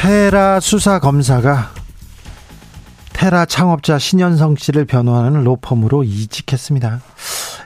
테라 0.00 0.60
수사 0.60 0.98
검사가 0.98 1.72
테라 3.12 3.44
창업자 3.44 3.98
신현성 3.98 4.56
씨를 4.56 4.86
변호하는 4.86 5.44
로펌으로 5.44 6.04
이직했습니다. 6.04 7.02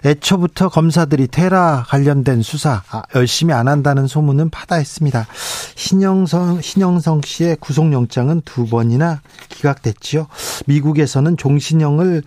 애초부터 0.05 0.69
검사들이 0.69 1.29
테라 1.29 1.85
관련된 1.87 2.43
수사 2.43 2.83
아, 2.91 3.05
열심히 3.15 3.55
안 3.55 3.69
한다는 3.69 4.09
소문은 4.09 4.51
파다했습니다. 4.51 5.29
신영성 5.77 6.61
신영성 6.61 7.21
씨의 7.25 7.59
구속영장은 7.61 8.43
두 8.45 8.67
번이나 8.67 9.21
기각됐지요. 9.51 10.27
미국에서는 10.67 11.37
종신형을 11.37 12.25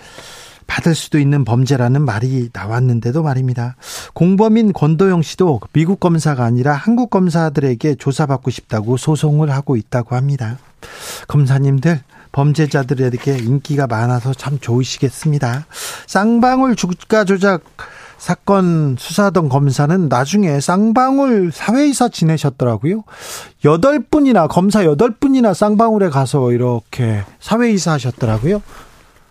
받을 0.68 0.94
수도 0.94 1.18
있는 1.18 1.44
범죄라는 1.44 2.04
말이 2.04 2.50
나왔는데도 2.54 3.24
말입니다. 3.24 3.76
공범인 4.14 4.74
권도영 4.74 5.22
씨도 5.22 5.62
미국 5.74 6.00
검사가 6.00 6.44
아니라 6.44 6.74
한국 6.74 7.10
검사들에게 7.10 7.96
조사받고 7.96 8.52
싶다고 8.52 8.98
소송을 8.98 9.50
하고 9.50 9.76
있다고 9.76 10.16
합니다. 10.16 10.60
검사님들 11.28 12.02
범죄자들에게 12.32 13.38
인기가 13.40 13.88
많아서 13.88 14.34
참 14.34 14.60
좋으시겠습니다. 14.60 15.66
쌍방울 16.06 16.76
주가 16.76 17.24
조작 17.24 17.64
사건 18.18 18.96
수사하던 18.98 19.48
검사는 19.48 20.10
나중에 20.10 20.60
쌍방울 20.60 21.52
사회이사 21.54 22.10
지내셨더라고요. 22.10 23.04
여덟 23.66 24.00
분이나 24.00 24.48
검사 24.48 24.86
여덟 24.86 25.12
분이나 25.12 25.54
쌍방울에 25.54 26.10
가서 26.10 26.52
이렇게 26.52 27.24
사회이사 27.40 27.94
하셨더라고요. 27.94 28.62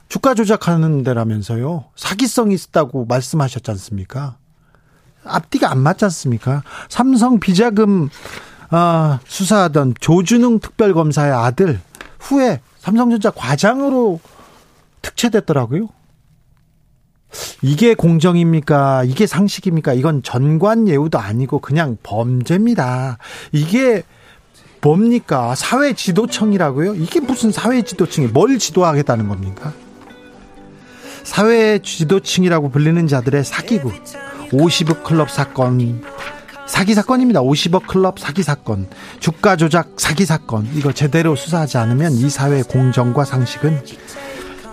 주가 0.09 0.35
조작하는 0.35 1.03
데라면서요. 1.03 1.85
사기성이 1.97 2.55
있다고 2.55 3.07
말씀하셨지 3.07 3.71
않습니까? 3.73 4.37
앞뒤가 5.25 5.71
안 5.71 5.79
맞지 5.79 6.05
않습니까? 6.05 6.63
삼성 6.89 7.41
비자금 7.41 8.09
아, 8.71 9.21
수사하던 9.27 9.95
조준웅 10.01 10.61
특별검사의 10.61 11.33
아들 11.33 11.81
후에 12.21 12.61
삼성전자 12.79 13.31
과장으로 13.31 14.21
특채됐더라고요. 15.03 15.89
이게 17.63 17.95
공정입니까? 17.95 19.05
이게 19.05 19.27
상식입니까? 19.27 19.93
이건 19.95 20.23
전관 20.23 20.89
예우도 20.89 21.19
아니고 21.19 21.61
그냥 21.61 21.97
범죄입니다. 22.03 23.19
이게 23.53 24.03
뭡니까? 24.81 25.55
사회 25.55 25.93
지도청이라고요? 25.93 26.95
이게 26.95 27.21
무슨 27.21 27.51
사회 27.51 27.83
지도청이 27.83 28.29
뭘 28.29 28.59
지도하겠다는 28.59 29.29
겁니까? 29.29 29.73
사회 31.27 31.81
지도층이라고 31.81 32.71
불리는 32.71 33.09
자들의 33.09 33.43
사기구 33.43 33.91
50억 34.53 35.03
클럽 35.03 35.29
사건 35.29 36.01
사기 36.67 36.95
사건입니다. 36.95 37.41
50억 37.43 37.87
클럽 37.87 38.19
사기 38.19 38.43
사건, 38.43 38.89
주가 39.21 39.57
조작 39.57 39.91
사기 39.99 40.25
사건. 40.25 40.69
이거 40.75 40.93
제대로 40.93 41.37
수사하지 41.37 41.79
않으면 41.79 42.13
이 42.13 42.29
사회 42.29 42.63
공정과 42.63 43.25
상식은 43.25 43.83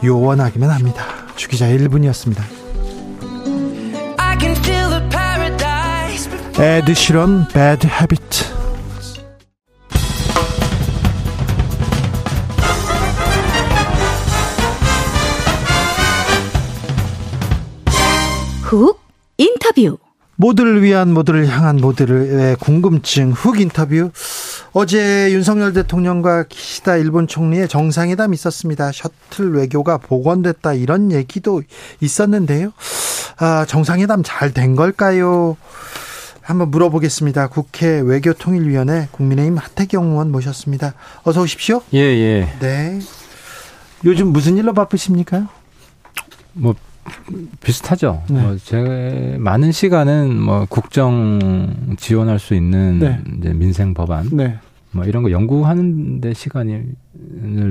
요원하기만 0.04 0.70
합니다. 0.70 1.06
주기자 1.36 1.68
1분이었습니다. 1.68 2.42
에드 6.60 6.94
시런 6.94 7.48
배드 7.48 7.88
훅 18.74 19.00
인터뷰 19.38 19.98
모두를 20.36 20.82
위한 20.82 21.14
모두를 21.14 21.48
향한 21.48 21.78
모두의 21.78 22.56
궁금증 22.56 23.32
훅 23.32 23.60
인터뷰 23.62 24.10
어제 24.72 25.32
윤석열 25.32 25.74
대통령과 25.74 26.46
기시다 26.50 26.98
일본 26.98 27.28
총리의 27.28 27.68
정상회담 27.68 28.34
있었습니다. 28.34 28.92
셔틀 28.92 29.54
외교가 29.54 29.98
복원됐다 30.00 30.74
이런 30.74 31.12
얘기도 31.12 31.62
있었는데요. 32.02 32.74
아, 33.38 33.66
정상회담 33.66 34.24
잘 34.26 34.52
된 34.54 34.76
걸까요? 34.76 35.56
한번 36.42 36.72
물어보겠습니다. 36.72 37.48
국회 37.48 38.02
외교통일위원회 38.02 39.08
국민의힘 39.12 39.58
하태경 39.58 40.12
의원 40.12 40.32
모셨습니다. 40.32 40.94
어서 41.24 41.42
오십시오. 41.42 41.84
예, 41.94 42.00
예. 42.00 42.54
네. 42.60 43.00
요즘 44.04 44.34
무슨 44.34 44.58
일로 44.58 44.74
바쁘십니까? 44.74 45.48
뭐 46.54 46.74
비슷하죠. 47.62 48.24
네. 48.30 48.42
뭐, 48.42 48.58
제 48.58 49.36
많은 49.40 49.72
시간은 49.72 50.40
뭐 50.40 50.66
국정 50.70 51.96
지원할 51.98 52.40
수 52.40 52.54
있는 52.54 53.00
네. 53.00 53.20
이제 53.38 53.54
민생 53.54 53.94
법안. 53.94 54.30
네. 54.32 54.58
뭐 54.92 55.06
이런 55.06 55.24
거 55.24 55.32
연구하는데 55.32 56.34
시간을 56.34 56.86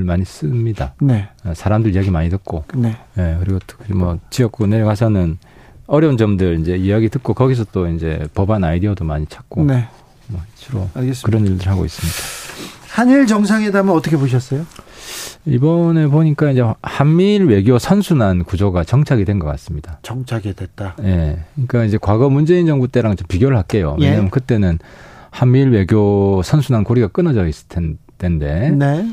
많이 0.04 0.24
씁니다. 0.24 0.94
네. 1.00 1.28
어, 1.44 1.52
사람들 1.54 1.94
이야기 1.94 2.10
많이 2.10 2.28
듣고. 2.30 2.64
네. 2.74 2.96
네. 3.14 3.36
그리고 3.40 3.58
특히 3.66 3.94
뭐 3.94 4.18
지역구 4.30 4.66
내려가서는 4.66 5.38
어려운 5.86 6.16
점들 6.16 6.60
이제 6.60 6.76
이야기 6.76 7.08
듣고 7.08 7.34
거기서 7.34 7.66
또 7.72 7.88
이제 7.88 8.26
법안 8.34 8.64
아이디어도 8.64 9.04
많이 9.04 9.26
찾고. 9.26 9.64
네. 9.64 9.88
뭐 10.28 10.40
주로 10.56 10.88
알겠습니다. 10.94 11.26
그런 11.26 11.46
일들 11.46 11.68
하고 11.68 11.84
있습니다. 11.84 12.41
한일 12.92 13.26
정상회담은 13.26 13.92
어떻게 13.94 14.16
보셨어요? 14.16 14.66
이번에 15.46 16.06
보니까 16.06 16.50
이제 16.50 16.62
한미일 16.82 17.46
외교 17.46 17.78
선순환 17.78 18.44
구조가 18.44 18.84
정착이 18.84 19.24
된 19.24 19.38
것 19.38 19.46
같습니다. 19.48 19.98
정착이 20.02 20.54
됐다. 20.54 20.96
예. 21.00 21.02
네. 21.02 21.44
그러니까 21.54 21.84
이제 21.84 21.98
과거 22.00 22.28
문재인 22.28 22.66
정부 22.66 22.86
때랑 22.88 23.16
좀 23.16 23.26
비교를 23.26 23.56
할게요. 23.56 23.96
예. 24.00 24.04
왜냐하면 24.04 24.26
예. 24.26 24.30
그때는 24.30 24.78
한미일 25.30 25.70
외교 25.70 26.42
선순환 26.44 26.84
고리가 26.84 27.08
끊어져 27.08 27.46
있을 27.46 27.66
텐데. 28.18 28.70
네. 28.70 29.08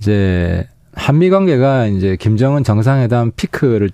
이제 0.00 0.66
한미 0.94 1.30
관계가 1.30 1.86
이제 1.86 2.16
김정은 2.16 2.64
정상회담 2.64 3.32
피크를 3.36 3.90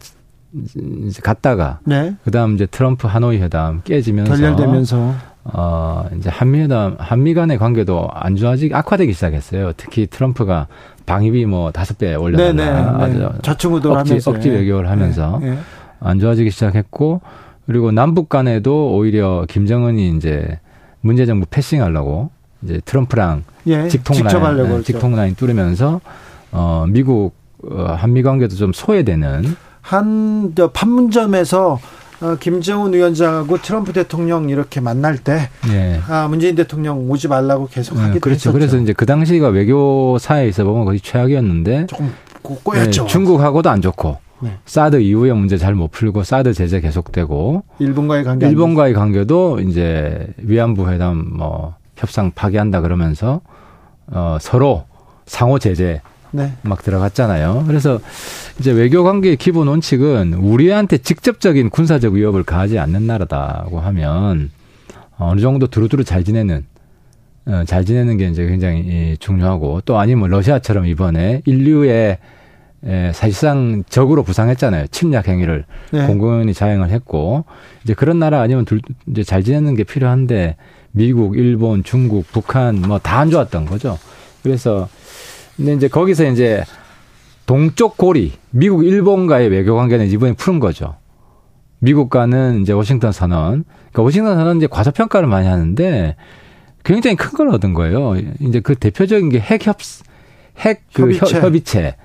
이제 1.07 1.21
갔다가 1.23 1.81
네. 1.85 2.15
그다음 2.25 2.55
이제 2.55 2.65
트럼프 2.67 3.07
하노이 3.07 3.39
회담 3.39 3.83
깨지면서 3.83 4.33
결렬되면서 4.33 5.15
어 5.53 6.07
이제 6.17 6.29
한미 6.29 6.61
회담 6.61 6.97
한미 6.99 7.33
간의 7.35 7.59
관계도 7.59 8.09
안 8.13 8.37
좋아지기 8.37 8.75
악화되기 8.75 9.13
시작했어요. 9.13 9.73
특히 9.77 10.07
트럼프가 10.07 10.67
방위비 11.07 11.47
뭐 11.47 11.71
다섯 11.71 11.97
배 11.97 12.15
올려달라. 12.15 13.07
네, 13.07 13.15
네, 13.15 13.19
네. 13.19 13.29
좌충우돌하면서 13.43 14.31
억지 14.31 14.51
외교를 14.51 14.91
하면서 14.91 15.39
네, 15.41 15.51
네. 15.51 15.59
안 16.01 16.19
좋아지기 16.21 16.51
시작했고 16.51 17.23
그리고 17.67 17.93
남북 17.93 18.29
간에도 18.29 18.95
오히려 18.95 19.47
김정은이 19.49 20.17
이제 20.17 20.59
문재 21.01 21.25
정부 21.25 21.47
패싱하려고 21.49 22.31
이제 22.63 22.81
트럼프랑 22.85 23.45
예, 23.69 23.89
직통라인, 23.89 24.69
네, 24.69 24.83
직통라인 24.83 25.35
뚫으면서 25.35 26.01
어 26.53 26.85
미국 26.89 27.35
어, 27.65 27.95
한미 27.97 28.23
관계도 28.23 28.55
좀 28.55 28.73
소외되는 28.73 29.57
한 29.81 30.55
판문점에서 30.75 31.79
어, 32.21 32.37
김정은 32.39 32.93
위원장하고 32.93 33.59
트럼프 33.59 33.93
대통령 33.93 34.49
이렇게 34.51 34.81
만날 34.81 35.19
때 35.19 35.49
예. 35.71 36.01
아, 36.09 36.27
문재인 36.29 36.55
대통령 36.57 37.09
오지 37.11 37.29
말라고 37.29 37.69
계속 37.69 37.97
예, 37.99 38.01
하기도 38.03 38.21
그렇죠. 38.21 38.51
했었죠. 38.51 38.53
그래서 38.53 38.77
이제 38.79 38.93
그 38.93 39.07
당시가 39.07 39.49
외교사에 39.49 40.49
있어 40.49 40.65
보면 40.65 40.85
거의 40.85 41.01
최악이었는데 41.01 41.87
조금 41.87 42.13
꼬였죠. 42.43 43.05
예, 43.05 43.07
중국하고도 43.07 43.71
안 43.71 43.81
좋고 43.81 44.17
네. 44.41 44.57
사드 44.67 45.01
이후에 45.01 45.33
문제 45.33 45.57
잘 45.57 45.75
못 45.75 45.91
풀고 45.91 46.23
사드 46.25 46.55
제재 46.55 46.81
계속되고 46.81 47.63
일본과의 47.79 48.25
관계 48.25 48.49
일본과의 48.49 48.95
관계도 48.95 49.61
이제 49.61 50.27
위안부 50.39 50.91
회담 50.91 51.31
뭐 51.37 51.75
협상 51.97 52.31
파기한다 52.33 52.81
그러면서 52.81 53.41
어 54.07 54.39
서로 54.41 54.85
상호 55.27 55.59
제재 55.59 56.01
네. 56.31 56.53
막 56.63 56.83
들어갔잖아요. 56.83 57.65
그래서 57.67 58.01
이제 58.59 58.71
외교 58.73 59.03
관계의 59.05 59.37
기본 59.37 59.69
원칙은 59.69 60.35
우리한테 60.35 60.99
직접적인 60.99 61.71
군사적 61.71 62.15
위협을 62.15 62.43
가하지 62.43 62.79
않는 62.79 63.07
나라다고 63.07 63.81
하면 63.81 64.51
어느 65.19 65.41
정도 65.41 65.67
두루두루 65.67 66.05
잘 66.05 66.25
지내는 66.25 66.65
어, 67.47 67.63
잘 67.67 67.85
지내는 67.85 68.19
게 68.19 68.29
이제 68.29 68.47
굉장히 68.47 69.17
중요하고 69.19 69.81
또 69.85 69.99
아니면 69.99 70.29
러시아처럼 70.31 70.87
이번에 70.87 71.41
인류의 71.47 72.19
에, 72.85 73.13
사실상 73.13 73.83
적으로 73.89 74.23
부상했잖아요. 74.23 74.87
침략 74.89 75.27
행위를 75.29 75.65
네. 75.91 76.07
공공연히 76.07 76.55
자행을 76.55 76.91
했고 76.91 77.45
이제 77.83 77.95
그런 77.95 78.19
나라 78.21 78.41
아니면 78.41 78.65
둘 78.67 78.81
이제 79.07 79.25
잘 79.25 79.43
지내는 79.43 79.75
게 79.75 79.83
필요한데 79.83 80.57
미국, 80.93 81.37
일본, 81.37 81.83
중국, 81.83 82.27
북한 82.31 82.81
뭐 82.83 82.99
다 82.99 83.19
안 83.21 83.31
좋았던 83.31 83.65
거죠. 83.65 83.99
그래서 84.43 84.89
근데 85.59 85.75
이제 85.75 85.89
거기서 85.89 86.25
이제 86.31 86.65
동쪽 87.45 87.97
고리 87.99 88.33
미국 88.51 88.85
일본과의 88.87 89.49
외교 89.51 89.75
관계는 89.77 90.07
이번에 90.09 90.33
푸는 90.35 90.61
거죠. 90.61 90.97
미국과는 91.81 92.63
이제 92.63 92.73
워싱턴 92.73 93.13
선언. 93.13 93.65
그러니까 93.91 94.03
워싱턴 94.03 94.37
선언 94.37 94.57
이제 94.59 94.67
과소평가를 94.67 95.29
많이 95.29 95.47
하는데 95.47 96.17
굉장히 96.85 97.17
큰 97.17 97.37
걸 97.37 97.49
얻은 97.51 97.75
거예요. 97.75 98.15
이제 98.41 98.61
그 98.61 98.75
대표적인 98.77 99.29
게 99.31 99.41
핵 99.41 99.67
협, 99.67 99.79
핵그 100.59 101.13
협의체. 101.15 101.41
협의체. 101.41 101.97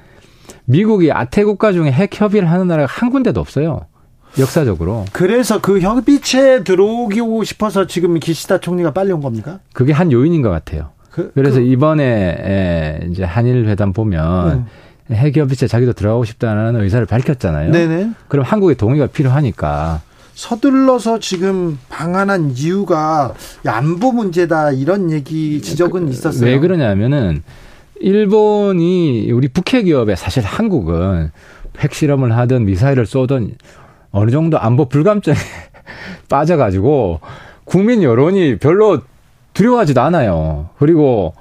미국이 0.65 1.11
아태 1.11 1.43
국가 1.43 1.71
중에 1.71 1.91
핵 1.91 2.19
협의를 2.19 2.49
하는 2.49 2.67
나라가 2.67 2.91
한 2.91 3.09
군데도 3.11 3.39
없어요. 3.39 3.85
역사적으로. 4.39 5.05
그래서 5.13 5.61
그 5.61 5.79
협의체에 5.79 6.63
들어오고 6.63 7.43
싶어서 7.43 7.85
지금 7.85 8.17
기시다 8.19 8.59
총리가 8.59 8.91
빨리 8.91 9.11
온 9.11 9.21
겁니까? 9.21 9.59
그게 9.73 9.93
한 9.93 10.11
요인인 10.11 10.41
것 10.41 10.49
같아요. 10.49 10.89
그, 11.13 11.31
래서 11.35 11.59
그, 11.59 11.65
이번에 11.65 13.07
이제 13.11 13.23
한일 13.23 13.67
회담 13.67 13.93
보면 13.93 14.65
음. 15.09 15.13
핵협의체 15.13 15.67
자기도 15.67 15.93
들어가고 15.93 16.23
싶다는 16.25 16.81
의사를 16.81 17.05
밝혔잖아요. 17.05 17.71
네네. 17.71 18.11
그럼 18.27 18.43
한국의 18.45 18.75
동의가 18.75 19.07
필요하니까. 19.07 20.01
서둘러서 20.33 21.19
지금 21.19 21.77
방한한 21.89 22.53
이유가 22.55 23.35
안보 23.67 24.11
문제다 24.11 24.71
이런 24.71 25.11
얘기 25.11 25.61
지적은 25.61 26.05
그, 26.05 26.11
있었어요. 26.11 26.49
왜 26.49 26.57
그러냐면은 26.57 27.43
일본이 27.99 29.31
우리 29.31 29.47
북핵 29.49 29.85
기업에 29.85 30.15
사실 30.15 30.43
한국은 30.43 31.29
핵실험을 31.77 32.35
하든 32.35 32.65
미사일을 32.65 33.05
쏘든 33.05 33.55
어느 34.09 34.31
정도 34.31 34.57
안보 34.57 34.89
불감증에 34.89 35.35
빠져가지고 36.27 37.19
국민 37.65 38.01
여론이 38.01 38.57
별로 38.57 39.01
두려워하지도 39.53 40.01
않아요. 40.01 40.69
그리고 40.77 41.33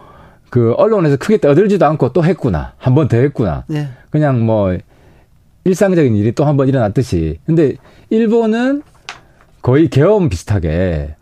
그 0.51 0.73
언론에서 0.77 1.17
크게 1.17 1.39
떠들지도 1.39 1.85
않고 1.87 2.13
또 2.13 2.25
했구나. 2.25 2.75
한 2.79 2.95
번 2.95 3.09
더 3.09 3.17
했구나. 3.17 3.65
네. 3.69 3.89
그냥 4.11 4.45
뭐 4.45 4.77
일상적인 5.65 6.15
일이 6.17 6.33
또 6.33 6.45
한 6.45 6.57
번 6.57 6.69
일어났듯이. 6.69 7.39
근데 7.47 7.75
일본은 8.11 8.83
거의 9.63 9.89
계엄 9.89 10.29
비슷하게 10.29 11.15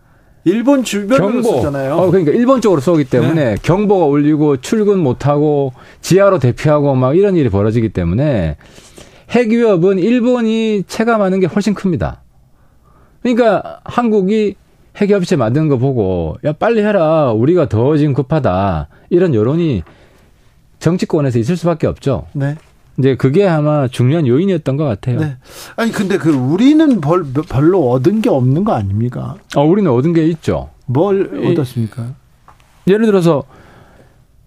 일본 0.45 0.83
주변으로 0.83 1.43
경보, 1.43 1.61
잖아요 1.61 1.97
어, 1.97 2.11
그러니까 2.11 2.33
일본 2.33 2.63
쪽으로 2.63 2.81
쏘기 2.81 3.05
때문에 3.05 3.45
네. 3.45 3.57
경보가 3.63 4.07
울리고 4.07 4.57
출근 4.57 4.99
못 4.99 5.27
하고 5.27 5.75
지하로 6.01 6.39
대피하고 6.39 6.95
막 6.95 7.15
이런 7.17 7.37
일이 7.37 7.51
벌어지기 7.51 7.91
때문에 7.91 8.57
핵 9.31 9.51
위협은 9.51 9.99
일본이 9.99 10.83
체감하는 10.89 11.41
게 11.41 11.47
훨씬 11.47 11.75
큽니다. 11.75 12.23
그러니까 13.23 13.81
한국이 13.85 14.57
핵협의체 14.97 15.37
만드는 15.37 15.69
거 15.69 15.79
보고 15.79 16.37
야 16.45 16.53
빨리 16.53 16.83
해라 16.83 17.33
우리가 17.33 17.69
더 17.69 17.97
지금 17.97 18.15
급하다 18.15 18.89
이런 19.11 19.35
여론이 19.35 19.83
정치권에서 20.79 21.39
있을 21.39 21.57
수밖에 21.57 21.87
없죠. 21.87 22.27
네. 22.33 22.57
이제 22.99 23.15
그게 23.17 23.47
아마 23.47 23.89
중요한 23.89 24.27
요인이었던 24.27 24.77
것 24.77 24.85
같아요. 24.85 25.21
네. 25.21 25.37
아니 25.77 25.91
근데 25.91 26.19
그 26.19 26.31
우리는 26.31 27.01
벌, 27.01 27.25
별로 27.49 27.91
얻은 27.91 28.21
게 28.21 28.29
없는 28.29 28.65
거 28.65 28.73
아닙니까? 28.73 29.37
어, 29.57 29.65
우리는 29.65 29.91
얻은 29.91 30.13
게 30.13 30.27
있죠. 30.27 30.71
뭘 30.87 31.31
얻었습니까? 31.51 32.15
예를 32.87 33.07
들어서 33.07 33.45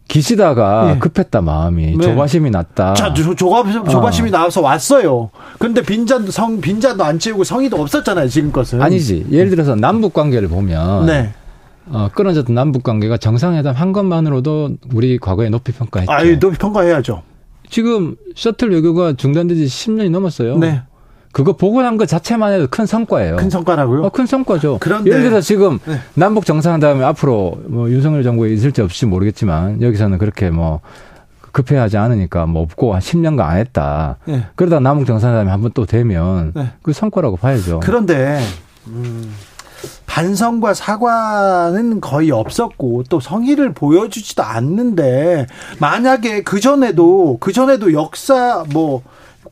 기시다가 0.08 0.94
예. 0.96 1.00
급했다 1.00 1.42
마음이 1.42 1.98
네. 1.98 2.04
조바심이 2.04 2.50
났다. 2.50 2.94
자, 2.94 3.14
조, 3.14 3.34
조바, 3.34 3.84
조바심이 3.90 4.30
어. 4.30 4.32
나와서 4.32 4.62
왔어요. 4.62 5.30
그런데 5.58 5.82
빈잔도 5.82 6.32
성 6.32 6.62
빈잔도 6.62 7.04
안 7.04 7.20
채우고 7.20 7.44
성의도 7.44 7.82
없었잖아요 7.82 8.28
지금것은. 8.28 8.82
아니지. 8.82 9.26
예를 9.32 9.50
들어서 9.50 9.76
남북 9.76 10.14
관계를 10.14 10.50
보면 10.50 11.06
네. 11.06 11.32
어, 11.88 12.10
끊어졌던 12.14 12.54
남북 12.54 12.84
관계가 12.84 13.18
정상회담 13.18 13.76
한 13.76 13.92
것만으로도 13.92 14.78
우리 14.94 15.18
과거에 15.18 15.50
높이 15.50 15.72
평가했죠. 15.72 16.12
아, 16.12 16.24
높이 16.40 16.58
평가해야죠. 16.58 17.24
지금 17.70 18.16
셔틀 18.36 18.72
외교가 18.72 19.14
중단된 19.14 19.58
지 19.58 19.66
10년이 19.66 20.12
넘었어요. 20.12 20.58
네. 20.58 20.82
그거 21.34 21.54
복원한 21.54 21.98
것 21.98 22.08
자체만 22.08 22.54
해도 22.54 22.68
큰 22.70 22.86
성과예요. 22.86 23.36
큰 23.38 23.50
성과라고요? 23.50 24.04
어, 24.04 24.10
큰 24.10 24.26
성과죠. 24.28 24.78
그런데 24.80 25.10
예를 25.12 25.24
들어 25.24 25.42
지금 25.42 25.80
네. 25.86 25.98
남북 26.14 26.46
정상회담이 26.46 27.04
앞으로 27.04 27.58
뭐 27.68 27.90
윤석열 27.90 28.24
정부에 28.24 28.54
있을지 28.54 28.82
없을지 28.82 29.08
모르겠지만 29.08 29.82
여기서는 29.82 30.20
그렇게 30.20 30.52
뭐 30.52 30.80
급해하지 31.52 31.98
않으니까 31.98 32.46
뭐 32.46 32.62
없고 32.62 32.94
한 32.94 33.02
10년간 33.02 33.42
안 33.42 33.58
했다. 33.58 34.18
네. 34.26 34.46
그러다 34.56 34.80
남북 34.80 35.06
정상회담이 35.08 35.50
한 35.50 35.62
번 35.62 35.72
또 35.74 35.86
되면 35.88 36.52
네. 36.56 36.70
그 36.84 36.94
성과라고 36.94 37.38
봐야죠. 37.38 37.80
그런데 37.84 38.40
음, 38.88 39.34
반성과 40.06 40.76
사과는 40.76 42.00
거의 42.00 42.30
없었고 42.30 43.04
또 43.10 43.20
성의를 43.20 43.74
보여주지도 43.74 44.44
않는데 44.44 45.48
만약에 45.80 46.44
그 46.44 46.60
전에도 46.60 47.38
그 47.40 47.52
전에도 47.52 47.92
역사 47.94 48.64
뭐 48.72 49.02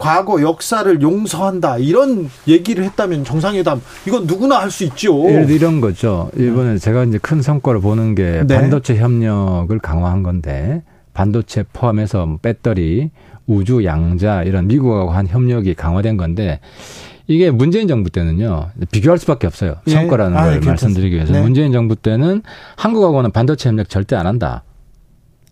과거 0.02 0.42
역사를 0.42 1.02
용서한다 1.02 1.78
이런 1.78 2.30
얘기를 2.48 2.84
했다면 2.84 3.24
정상회담 3.24 3.82
이건 4.08 4.26
누구나 4.26 4.60
할 4.60 4.72
수 4.72 4.84
있죠. 4.86 5.30
예를 5.30 5.46
들어 5.46 5.56
이런 5.56 5.82
거죠. 5.82 6.32
이번에 6.36 6.78
제가 6.78 7.04
이제 7.04 7.18
큰 7.18 7.42
성과를 7.42 7.82
보는 7.82 8.16
게 8.16 8.44
네. 8.48 8.56
반도체 8.58 8.96
협력을 8.98 9.78
강화한 9.80 10.24
건데 10.24 10.82
반도체 11.14 11.64
포함해서 11.74 12.26
뭐 12.26 12.40
배터리, 12.42 13.12
우주, 13.48 13.84
양자 13.84 14.44
이런 14.44 14.68
미국하고 14.68 15.12
한 15.12 15.28
협력이 15.28 15.74
강화된 15.74 16.16
건데 16.18 16.62
이게 17.28 17.52
문재인 17.52 17.88
정부 17.88 18.10
때는요 18.10 18.70
비교할 18.92 19.18
수밖에 19.20 19.46
없어요 19.46 19.76
예. 19.88 19.92
성과라는 19.92 20.38
아, 20.38 20.44
걸 20.46 20.60
네, 20.62 20.66
말씀드리기 20.66 21.16
위해서 21.16 21.34
네. 21.34 21.42
문재인 21.42 21.72
정부 21.72 21.96
때는 21.96 22.42
한국하고는 22.78 23.32
반도체 23.32 23.70
협력 23.70 23.90
절대 23.90 24.16
안 24.16 24.26
한다 24.26 24.64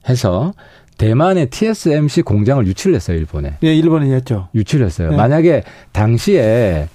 해서 0.07 0.53
대만의 0.99 1.49
TSMC 1.49 2.23
공장을 2.23 2.67
유치를 2.67 2.95
했어요, 2.95 3.17
일본에. 3.17 3.55
예, 3.63 3.73
일본이 3.73 4.11
했죠. 4.11 4.49
유치를 4.53 4.85
했어요. 4.85 5.11
네. 5.11 5.15
만약에 5.15 5.63
당시에 5.93 6.89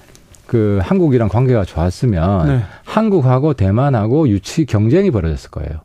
그 0.46 0.78
한국이랑 0.82 1.30
관계가 1.30 1.64
좋았으면 1.64 2.46
네. 2.46 2.60
한국하고 2.84 3.54
대만하고 3.54 4.28
유치 4.28 4.66
경쟁이 4.66 5.10
벌어졌을 5.10 5.50
거예요. 5.50 5.80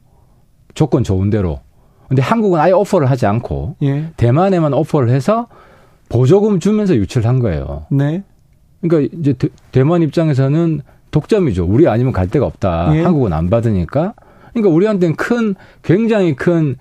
조건 0.73 1.05
좋은 1.05 1.29
대로. 1.29 1.61
근데 2.09 2.21
한국은 2.21 2.59
아예 2.59 2.73
오퍼를 2.73 3.09
하지 3.09 3.25
않고 3.25 3.77
예. 3.83 4.11
대만에만 4.17 4.73
오퍼를 4.73 5.09
해서 5.09 5.47
보조금 6.09 6.59
주면서 6.59 6.95
유치를 6.95 7.25
한 7.25 7.39
거예요. 7.39 7.85
네. 7.89 8.23
그러니까 8.81 9.15
이제 9.17 9.33
대, 9.71 9.83
만 9.85 10.01
입장에서는 10.01 10.81
독점이죠. 11.11 11.65
우리 11.65 11.87
아니면 11.87 12.11
갈 12.11 12.27
데가 12.27 12.45
없다. 12.45 12.97
예. 12.97 13.01
한국은 13.01 13.31
안 13.31 13.49
받으니까. 13.49 14.13
그러니까 14.51 14.75
우리한테는 14.75 15.15
큰 15.15 15.55
굉장히 15.83 16.35
큰 16.35 16.75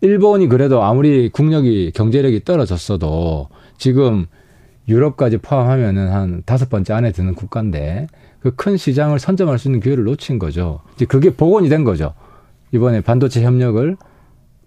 일본이 0.00 0.48
그래도 0.48 0.82
아무리 0.82 1.28
국력이 1.28 1.92
경제력이 1.94 2.44
떨어졌어도 2.44 3.48
지금 3.78 4.26
유럽까지 4.88 5.38
포함하면은 5.38 6.08
한 6.08 6.42
다섯 6.46 6.68
번째 6.70 6.94
안에 6.94 7.12
드는 7.12 7.34
국가인데 7.34 8.06
그 8.40 8.52
큰 8.56 8.76
시장을 8.76 9.18
선점할 9.18 9.58
수 9.58 9.68
있는 9.68 9.80
기회를 9.80 10.04
놓친 10.04 10.38
거죠. 10.38 10.80
이제 10.94 11.04
그게 11.04 11.30
복원이 11.30 11.68
된 11.68 11.84
거죠. 11.84 12.14
이번에 12.72 13.00
반도체 13.00 13.42
협력을 13.42 13.96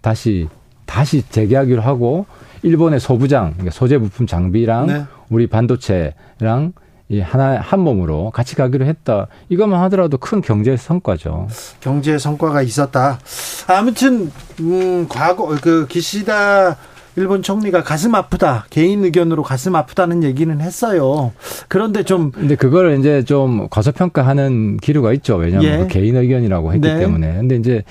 다시 0.02 0.48
다시 0.86 1.24
재개하기로 1.30 1.82
하고 1.82 2.26
일본의 2.64 3.00
소부장, 3.00 3.52
그러니까 3.54 3.72
소재 3.72 3.98
부품 3.98 4.28
장비랑 4.28 4.88
네. 4.88 5.04
우리 5.30 5.48
반도체랑 5.48 6.74
이 7.12 7.20
하나 7.20 7.60
한 7.60 7.82
몸으로 7.82 8.32
같이 8.32 8.56
가기로 8.56 8.86
했다. 8.86 9.28
이것만 9.50 9.82
하더라도 9.84 10.18
큰 10.18 10.42
경제 10.42 10.78
성과죠. 10.78 11.50
경제 11.82 12.18
성과가 12.18 12.62
있었다. 12.62 13.20
아무튼 13.68 14.32
음 14.62 15.08
과거 15.10 15.48
그 15.62 15.88
기시다 15.88 16.78
일본 17.18 17.44
총리가 17.44 17.84
가슴 17.84 18.16
아프다 18.16 18.66
개인 18.70 19.04
의견으로 19.04 19.44
가슴 19.44 19.76
아프다는 19.76 20.24
얘기는 20.24 20.62
했어요. 20.62 21.34
그런데 21.68 22.04
좀 22.04 22.32
근데 22.32 22.56
그걸 22.56 22.98
이제 22.98 23.24
좀 23.24 23.68
과소평가하는 23.70 24.78
기류가 24.78 25.12
있죠. 25.14 25.36
왜냐하면 25.36 25.72
예. 25.74 25.78
그 25.80 25.88
개인 25.88 26.16
의견이라고 26.16 26.72
했기 26.72 26.88
네. 26.88 26.98
때문에. 26.98 27.34
근데 27.34 27.58
이제 27.58 27.84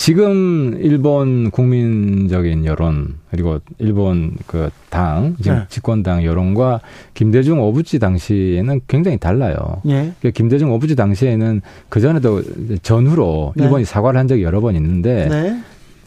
지금 0.00 0.78
일본 0.80 1.50
국민적인 1.50 2.64
여론 2.64 3.18
그리고 3.30 3.58
일본 3.78 4.32
그 4.46 4.70
당 4.88 5.36
지금 5.42 5.58
네. 5.58 5.64
집권당 5.68 6.24
여론과 6.24 6.80
김대중 7.12 7.60
오부지 7.60 7.98
당시에는 7.98 8.80
굉장히 8.88 9.18
달라요. 9.18 9.82
예. 9.88 10.12
그 10.22 10.30
김대중 10.30 10.72
오부지 10.72 10.96
당시에는 10.96 11.60
그 11.90 12.00
전에도 12.00 12.42
전후로 12.82 13.52
네. 13.56 13.64
일본이 13.64 13.84
사과를 13.84 14.18
한 14.18 14.26
적이 14.26 14.42
여러 14.42 14.62
번 14.62 14.74
있는데 14.74 15.28
네. 15.28 15.60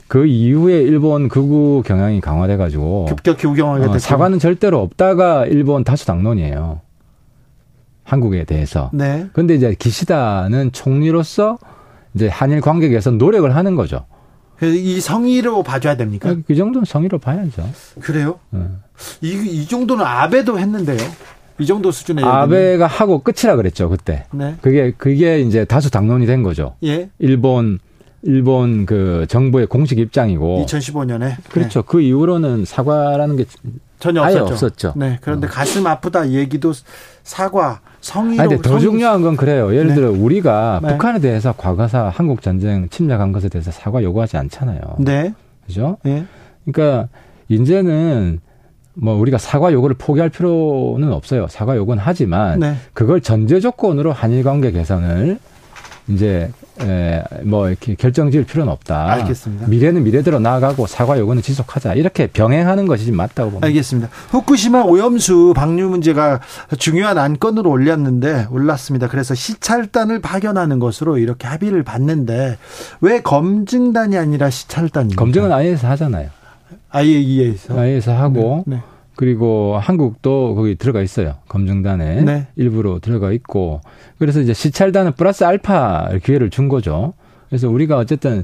그 0.08 0.26
이후에 0.26 0.82
일본 0.82 1.30
극우 1.30 1.84
경향이 1.86 2.20
강화돼 2.20 2.58
가지고 2.58 3.06
급격히 3.06 3.46
우경하게 3.46 3.86
어, 3.86 4.00
사과는 4.00 4.40
절대로 4.40 4.82
없다가 4.82 5.46
일본 5.46 5.84
다수 5.84 6.08
당론이에요. 6.08 6.82
한국에 8.06 8.44
대해서. 8.44 8.90
네. 8.92 9.28
그런데 9.34 9.54
이제 9.54 9.76
기시다는 9.78 10.72
총리로서 10.72 11.60
이제 12.14 12.28
한일 12.28 12.62
관계에 12.62 13.00
서 13.00 13.12
노력을 13.12 13.54
하는 13.56 13.76
거죠. 13.76 14.06
이 14.62 15.00
성의로 15.02 15.64
봐줘야 15.64 15.98
됩니까? 15.98 16.30
아, 16.30 16.36
그 16.46 16.56
정도는 16.56 16.86
성의로 16.86 17.20
봐야죠. 17.20 17.68
그래요? 18.00 18.40
네. 18.52 18.62
이, 19.22 19.32
이 19.32 19.68
정도는 19.68 20.06
아베도 20.06 20.60
했는데요. 20.60 21.00
이 21.60 21.66
정도 21.66 21.92
수준의 21.92 22.24
아베가 22.24 22.88
하고 22.88 23.20
끝이라 23.20 23.56
그랬죠 23.56 23.90
그때. 23.90 24.26
네. 24.32 24.56
그게 24.62 24.92
그게 24.98 25.40
이제 25.42 25.66
다수 25.66 25.92
당론이 25.92 26.26
된 26.26 26.44
거죠. 26.44 26.76
예. 26.84 27.10
일본 27.20 27.80
일본 28.24 28.86
그 28.86 29.26
정부의 29.28 29.68
공식 29.68 30.00
입장이고 30.00 30.66
2015년에 30.68 31.36
그렇죠. 31.50 31.82
네. 31.82 31.88
그 31.88 32.02
이후로는 32.02 32.66
사과라는 32.66 33.38
게 33.38 33.46
전혀 34.00 34.22
없었죠. 34.22 34.46
없었죠. 34.46 34.94
네. 34.96 35.20
그런데 35.22 35.48
어. 35.48 35.50
가슴 35.50 35.86
아프다 35.86 36.30
얘기도 36.32 36.74
사과 37.24 37.82
성의로 38.04 38.44
아니, 38.44 38.62
더 38.62 38.80
중요한 38.80 39.22
건 39.22 39.38
그래요. 39.38 39.74
예를 39.74 39.88
네. 39.88 39.96
들어 39.96 40.12
우리가 40.12 40.82
네. 40.84 40.90
북한에 40.90 41.20
대해서 41.20 41.54
과거사 41.58 42.12
한국 42.14 42.42
전쟁 42.42 42.90
침략한 42.90 43.32
것에 43.32 43.48
대해서 43.48 43.72
사과 43.72 44.04
요구하지 44.04 44.36
않잖아요. 44.38 44.80
네. 45.00 45.34
그죠? 45.66 45.98
네. 46.04 46.26
그러니까 46.66 47.08
이제는 47.48 48.42
뭐 48.94 49.16
우리가 49.16 49.38
사과 49.38 49.72
요구를 49.72 49.96
포기할 49.98 50.30
필요는 50.30 51.14
없어요. 51.14 51.48
사과 51.48 51.78
요구는 51.78 52.04
하지만 52.06 52.60
네. 52.60 52.76
그걸 52.92 53.22
전제 53.22 53.62
조건으로 53.62 54.12
한일 54.12 54.44
관계 54.44 54.72
개선을 54.72 55.40
이제 56.08 56.52
에, 56.82 57.24
뭐 57.44 57.70
이렇게 57.70 57.96
결정 57.96 58.32
지을 58.32 58.44
필요는 58.46 58.72
없다. 58.72 59.12
알겠습니다. 59.14 59.68
미래는 59.68 60.04
미래대로 60.04 60.40
나아가고 60.40 60.88
사과 60.88 61.18
요구는 61.18 61.42
지속하자. 61.42 61.94
이렇게 61.94 62.28
병행하는 62.28 62.88
것이 62.88 63.12
맞다고 63.12 63.52
봅니다. 63.52 63.68
알겠습니다. 63.68 64.10
후쿠시마 64.32 64.82
오염수 64.82 65.54
방류 65.56 65.90
문제가 65.90 66.40
중요한 66.78 67.18
안건으로 67.18 67.70
올렸는데 67.70 68.48
올랐습니다. 68.50 69.08
그래서 69.08 69.36
시찰단을 69.36 70.20
파견하는 70.20 70.80
것으로 70.80 71.18
이렇게 71.18 71.48
합의를 71.48 71.84
봤는데 71.84 72.58
왜 73.02 73.22
검증단이 73.22 74.18
아니라 74.18 74.50
시찰단입니까? 74.50 75.20
검증은 75.20 75.52
IA에서 75.52 75.88
하잖아요. 75.90 76.30
IAEA에서. 76.90 77.80
IA에서 77.80 78.14
하고 78.14 78.64
네, 78.68 78.76
네. 78.78 78.82
그리고 79.16 79.78
한국도 79.80 80.56
거기 80.56 80.76
들어가 80.76 81.02
있어요. 81.02 81.36
검증단에 81.48 82.22
네. 82.22 82.48
일부로 82.56 83.00
들어가 83.00 83.32
있고 83.32 83.82
그래서 84.18 84.40
이제 84.40 84.54
시찰단은 84.54 85.14
플러스 85.14 85.44
알파 85.44 86.10
기회를 86.24 86.50
준 86.50 86.68
거죠. 86.68 87.14
그래서 87.50 87.70
우리가 87.70 87.98
어쨌든 87.98 88.44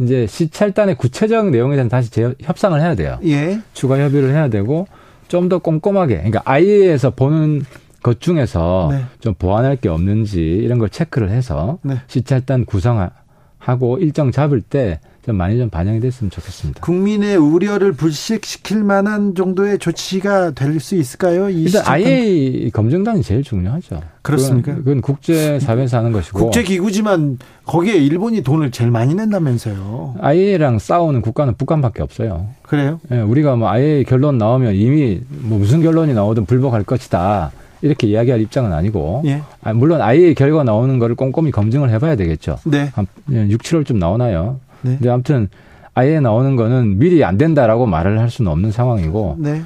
이제 0.00 0.26
시찰단의 0.26 0.96
구체적 0.96 1.50
내용에 1.50 1.76
대한 1.76 1.88
다시 1.88 2.10
재, 2.10 2.34
협상을 2.40 2.80
해야 2.80 2.96
돼요. 2.96 3.18
예. 3.24 3.60
추가 3.72 3.98
협의를 3.98 4.30
해야 4.30 4.48
되고 4.48 4.88
좀 5.30 5.48
더 5.48 5.58
꼼꼼하게 5.58 6.16
그러니까 6.16 6.42
아이에서 6.44 7.10
보는 7.10 7.64
것 8.02 8.20
중에서 8.20 8.88
네. 8.90 9.04
좀 9.20 9.34
보완할 9.34 9.76
게 9.76 9.88
없는지 9.88 10.40
이런 10.40 10.78
걸 10.78 10.88
체크를 10.90 11.30
해서 11.30 11.78
네. 11.82 11.96
시찰단 12.08 12.64
구성하고 12.64 13.98
일정 14.00 14.32
잡을 14.32 14.60
때 14.60 15.00
좀 15.24 15.36
많이 15.36 15.58
좀 15.58 15.68
반영이 15.68 16.00
됐으면 16.00 16.30
좋겠습니다. 16.30 16.80
국민의 16.80 17.36
우려를 17.36 17.92
불식시킬 17.92 18.82
만한 18.82 19.34
정도의 19.34 19.78
조치가 19.78 20.52
될 20.52 20.80
수 20.80 20.94
있을까요? 20.96 21.50
일단 21.50 21.82
IA 21.84 22.70
검증단이 22.70 23.22
제일 23.22 23.42
중요하죠. 23.42 24.00
그렇습니까? 24.22 24.72
그건, 24.72 24.84
그건 24.84 25.00
국제사회에서 25.02 25.98
하는 25.98 26.12
것이고. 26.12 26.38
국제기구지만 26.38 27.38
거기에 27.66 27.96
일본이 27.96 28.42
돈을 28.42 28.70
제일 28.70 28.90
많이 28.90 29.14
낸다면서요. 29.14 30.14
IA랑 30.20 30.78
싸우는 30.78 31.20
국가는 31.20 31.52
북한밖에 31.54 32.02
없어요. 32.02 32.46
그래요? 32.62 32.98
예, 33.12 33.20
우리가 33.20 33.56
뭐 33.56 33.68
IA 33.68 34.04
결론 34.04 34.38
나오면 34.38 34.74
이미 34.74 35.20
뭐 35.28 35.58
무슨 35.58 35.82
결론이 35.82 36.14
나오든 36.14 36.46
불복할 36.46 36.84
것이다. 36.84 37.50
이렇게 37.82 38.06
이야기할 38.06 38.40
입장은 38.40 38.72
아니고 38.72 39.22
예. 39.26 39.42
아, 39.62 39.72
물론 39.74 40.00
아예 40.00 40.32
결과 40.34 40.64
나오는 40.64 40.98
거를 40.98 41.14
꼼꼼히 41.14 41.50
검증을 41.50 41.90
해봐야 41.90 42.16
되겠죠. 42.16 42.58
네. 42.64 42.90
한 42.94 43.06
6, 43.30 43.60
7월쯤 43.62 43.96
나오나요? 43.96 44.60
네. 44.82 44.96
근데 44.96 45.10
아무튼 45.10 45.48
아예 45.94 46.20
나오는 46.20 46.56
거는 46.56 46.98
미리 46.98 47.24
안 47.24 47.36
된다라고 47.36 47.86
말을 47.86 48.18
할 48.20 48.30
수는 48.30 48.50
없는 48.50 48.70
상황이고 48.72 49.36
네. 49.38 49.62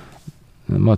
뭐 0.67 0.97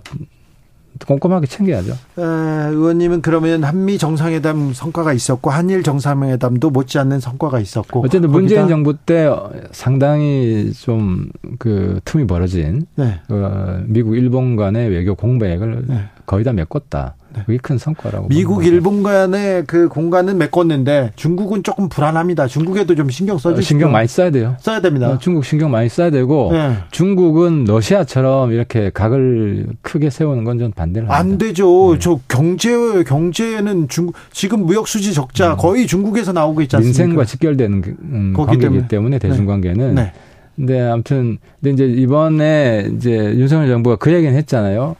꼼꼼하게 1.05 1.45
챙겨야죠. 1.45 1.91
에, 1.91 2.21
의원님은 2.21 3.21
그러면 3.21 3.63
한미 3.63 3.99
정상회담 3.99 4.73
성과가 4.73 5.13
있었고 5.13 5.51
한일 5.51 5.83
정상회담도 5.83 6.71
못지않는 6.71 7.19
성과가 7.19 7.59
있었고 7.59 8.03
어쨌든 8.03 8.31
문재인 8.31 8.67
정부 8.67 8.95
때 8.97 9.29
상당히 9.71 10.71
좀 10.73 11.29
그 11.59 11.99
틈이 12.05 12.27
벌어진 12.27 12.85
네. 12.95 13.19
어, 13.29 13.81
미국 13.85 14.15
일본 14.15 14.55
간의 14.55 14.89
외교 14.89 15.15
공백을 15.15 15.85
네. 15.87 16.05
거의 16.27 16.43
다 16.43 16.51
메꿨다. 16.51 17.15
네. 17.33 17.43
그게 17.45 17.57
큰 17.57 17.77
성과라고. 17.77 18.27
미국, 18.27 18.65
일본 18.65 19.01
간의 19.01 19.63
그 19.65 19.87
공간은 19.87 20.37
메꿨는데 20.37 21.13
중국은 21.15 21.63
조금 21.63 21.87
불안합니다. 21.87 22.47
중국에도 22.47 22.95
좀 22.95 23.09
신경 23.09 23.37
써주시고. 23.37 23.61
신경 23.61 23.91
많이 23.93 24.07
써야 24.09 24.29
돼요. 24.29 24.57
써야 24.59 24.81
됩니다. 24.81 25.07
어, 25.09 25.17
중국 25.19 25.45
신경 25.45 25.71
많이 25.71 25.87
써야 25.87 26.09
되고 26.09 26.49
네. 26.51 26.75
중국은 26.91 27.63
러시아처럼 27.63 28.51
이렇게 28.51 28.89
각을 28.93 29.67
크게 29.81 30.09
세우는 30.09 30.43
건좀 30.43 30.71
반대를 30.73 31.09
합니다. 31.09 31.17
안 31.17 31.37
되죠. 31.37 31.93
네. 31.93 31.99
저 31.99 32.19
경제 32.27 33.03
경제는 33.05 33.87
중국 33.87 34.15
지금 34.31 34.65
무역 34.65 34.89
수지 34.89 35.13
적자 35.13 35.53
음. 35.53 35.57
거의 35.57 35.87
중국에서 35.87 36.33
나오고 36.33 36.61
있지 36.61 36.75
않습니까? 36.75 37.03
민생과 37.03 37.23
직결되는 37.23 37.83
음, 38.01 38.33
관계이기 38.35 38.61
때문에, 38.61 38.87
때문에 38.89 39.19
네. 39.19 39.29
대중 39.29 39.45
관계는. 39.45 39.95
네. 39.95 40.11
근데 40.57 40.81
아무튼 40.81 41.37
근데 41.61 41.71
이제 41.85 42.01
이번에 42.01 42.89
이제 42.97 43.11
윤석열 43.15 43.69
정부가 43.69 43.95
그 43.95 44.11
얘기는 44.11 44.35
했잖아요. 44.35 44.97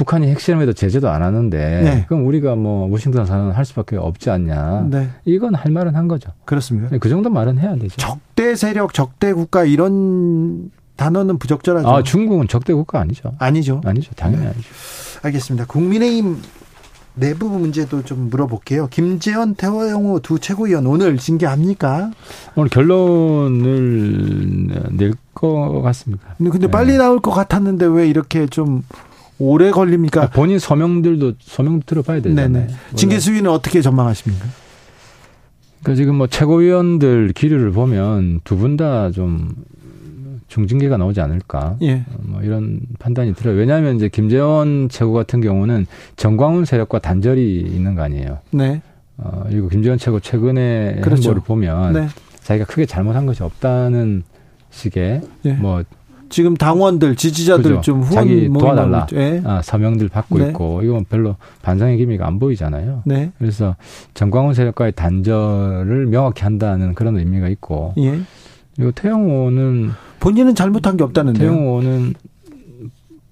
북한이 0.00 0.28
핵실험에도 0.28 0.72
제재도 0.72 1.10
안 1.10 1.22
하는데 1.22 1.58
네. 1.58 2.04
그럼 2.08 2.26
우리가 2.26 2.54
뭐 2.54 2.90
워싱턴 2.90 3.26
선언 3.26 3.50
할 3.52 3.66
수밖에 3.66 3.96
없지 3.98 4.30
않냐. 4.30 4.86
네. 4.90 5.10
이건 5.26 5.54
할 5.54 5.70
말은 5.70 5.94
한 5.94 6.08
거죠. 6.08 6.30
그렇습니다. 6.46 6.88
네, 6.88 6.96
그 6.96 7.10
정도 7.10 7.28
말은 7.28 7.58
해야 7.58 7.76
되죠. 7.76 7.96
적대 7.98 8.54
세력, 8.56 8.94
적대 8.94 9.34
국가 9.34 9.66
이런 9.66 10.70
단어는 10.96 11.36
부적절하죠. 11.38 11.86
아, 11.86 12.02
중국은 12.02 12.48
적대 12.48 12.72
국가 12.72 12.98
아니죠. 12.98 13.34
아니죠. 13.38 13.82
아니죠. 13.84 14.12
당연히 14.16 14.44
네. 14.44 14.48
아니죠. 14.48 14.68
알겠습니다. 15.22 15.66
국민의힘 15.66 16.38
내부 17.14 17.50
문제도 17.50 18.02
좀 18.02 18.30
물어볼게요. 18.30 18.88
김재현, 18.90 19.54
태화영호 19.54 20.20
두 20.20 20.38
최고위원 20.38 20.86
오늘 20.86 21.18
징계합니까? 21.18 22.10
오늘 22.56 22.70
결론을 22.70 24.68
낼 24.92 25.12
것 25.34 25.80
같습니다. 25.82 26.34
근데, 26.38 26.50
근데 26.50 26.66
빨리 26.68 26.92
네. 26.92 26.98
나올 26.98 27.20
것 27.20 27.30
같았는데 27.30 27.86
왜 27.86 28.08
이렇게 28.08 28.46
좀 28.46 28.82
오래 29.40 29.70
걸립니까? 29.70 30.28
본인 30.30 30.58
서명들도 30.58 31.32
서명 31.40 31.80
들어봐야 31.84 32.20
되잖아요. 32.20 32.68
징계 32.94 33.18
수위는 33.18 33.50
어떻게 33.50 33.80
전망하십니까? 33.80 34.44
그러니까 35.82 35.96
지금 35.96 36.14
뭐 36.16 36.26
최고위원들 36.26 37.32
기류를 37.34 37.72
보면 37.72 38.40
두 38.44 38.56
분 38.56 38.76
다 38.76 39.10
좀 39.10 39.50
중징계가 40.48 40.96
나오지 40.96 41.20
않을까. 41.20 41.76
예. 41.82 42.04
뭐 42.22 42.42
이런 42.42 42.80
판단이 42.98 43.34
들어요. 43.34 43.56
왜냐하면 43.56 43.96
이제 43.96 44.08
김재원 44.08 44.88
최고 44.90 45.12
같은 45.12 45.40
경우는 45.40 45.86
정광훈 46.16 46.64
세력과 46.64 46.98
단절이 46.98 47.60
있는 47.60 47.94
거 47.94 48.02
아니에요. 48.02 48.38
네. 48.50 48.82
어, 49.16 49.44
그리고 49.48 49.68
김재원 49.68 49.96
최고 49.98 50.18
최근에 50.18 51.00
그렇죠. 51.02 51.22
행보를 51.30 51.42
보면 51.46 51.92
네. 51.92 52.08
자기가 52.42 52.66
크게 52.66 52.84
잘못한 52.84 53.26
것이 53.26 53.42
없다는 53.44 54.24
식의 54.70 55.20
예. 55.44 55.52
뭐 55.52 55.84
지금 56.30 56.56
당원들 56.56 57.16
지지자들 57.16 57.62
그죠. 57.62 57.80
좀 57.80 58.00
후원 58.00 58.14
자기 58.14 58.48
도와달라 58.48 59.06
예. 59.14 59.42
아, 59.44 59.60
서명들 59.62 60.08
받고 60.08 60.38
네. 60.38 60.48
있고 60.48 60.80
이건 60.82 61.04
별로 61.04 61.36
반성의 61.62 61.98
기미가 61.98 62.26
안 62.26 62.38
보이잖아요. 62.38 63.02
네. 63.04 63.32
그래서 63.38 63.76
정광훈 64.14 64.54
세력과의 64.54 64.92
단절을 64.92 66.06
명확히 66.06 66.44
한다는 66.44 66.94
그런 66.94 67.18
의미가 67.18 67.48
있고 67.48 67.92
예. 67.98 68.20
그리고 68.76 68.92
태영호는 68.92 69.90
본인은 70.20 70.54
잘못한 70.54 70.96
게 70.96 71.04
없다는데 71.04 71.40
태영호는 71.40 72.14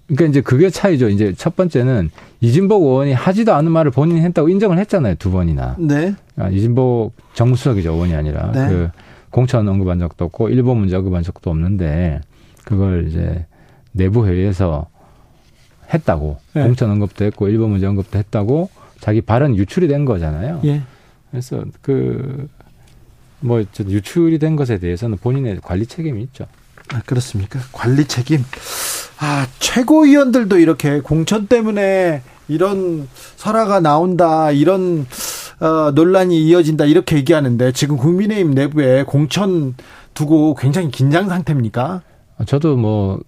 그러니까 0.09 0.25
이제 0.27 0.41
그게 0.41 0.69
차이죠. 0.71 1.09
이제 1.09 1.35
첫 1.37 1.55
번째는 1.55 2.11
이진복 2.41 2.83
의원이 2.83 3.13
하지도 3.13 3.55
않은 3.55 3.71
말을 3.71 3.91
본인이 3.91 4.21
했다고 4.23 4.49
인정을 4.49 4.79
했잖아요. 4.79 5.15
두 5.17 5.31
번이나. 5.31 5.77
네. 5.79 6.15
아, 6.37 6.49
이진복 6.49 7.13
정수석이죠. 7.35 7.93
의원이 7.93 8.15
아니라 8.15 8.51
네. 8.53 8.69
그 8.69 8.89
공천 9.31 9.69
언급한 9.69 9.99
적도 9.99 10.25
없고 10.25 10.49
일본 10.49 10.79
문제 10.79 10.97
언급한 10.97 11.23
적도 11.23 11.51
없는데 11.51 12.23
그걸 12.69 13.09
이제 13.09 13.47
내부 13.93 14.27
회의에서 14.27 14.89
했다고 15.93 16.39
네. 16.55 16.63
공천 16.65 16.91
언급도 16.91 17.25
했고 17.25 17.49
일본 17.49 17.71
문제 17.71 17.87
언급도 17.87 18.19
했다고 18.19 18.69
자기 19.01 19.21
발언 19.21 19.57
유출이 19.57 19.89
된 19.89 20.05
거잖아요. 20.05 20.61
예. 20.65 20.83
그래서 21.31 21.65
그 21.83 22.49
뭐 23.41 23.63
유출이 23.79 24.39
된 24.39 24.57
것에 24.57 24.79
대해서는 24.79 25.19
본인의 25.19 25.61
관리 25.63 25.87
책임이 25.87 26.23
있죠. 26.25 26.47
아, 26.93 27.03
그렇습니까? 27.07 27.61
관리 27.73 28.05
책임. 28.07 28.45
아, 29.21 29.47
최고위원들도 29.59 30.59
이렇게 30.59 31.01
공천 31.01 31.47
때문에 31.47 32.23
이런 32.49 33.09
설화가 33.37 33.81
나온다, 33.81 34.51
이런 34.51 35.07
어, 35.61 35.91
논란이 35.93 36.43
이어진다 36.45 36.85
이렇게 36.87 37.17
얘기하는데 37.17 37.73
지금 37.73 37.97
국민의힘 37.97 38.53
내부에 38.53 39.03
공천 39.03 39.75
두고 40.15 40.55
굉장히 40.55 40.91
긴장 40.91 41.29
상태입니까? 41.29 42.03
저도 42.45 42.77
뭐 42.77 43.21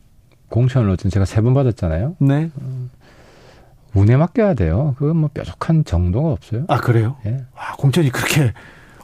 공천을 0.48 0.90
어쨌든 0.90 1.10
제가 1.10 1.24
세 1.24 1.40
번 1.42 1.54
받았잖아요. 1.54 2.16
네. 2.20 2.50
어, 2.60 2.88
운에 3.94 4.16
맡겨야 4.16 4.54
돼요. 4.54 4.94
그건 4.98 5.16
뭐 5.16 5.30
뾰족한 5.34 5.84
정도가 5.84 6.30
없어요. 6.30 6.64
아 6.68 6.78
그래요? 6.80 7.16
예. 7.26 7.44
와, 7.56 7.74
공천이 7.78 8.10
그렇게 8.10 8.52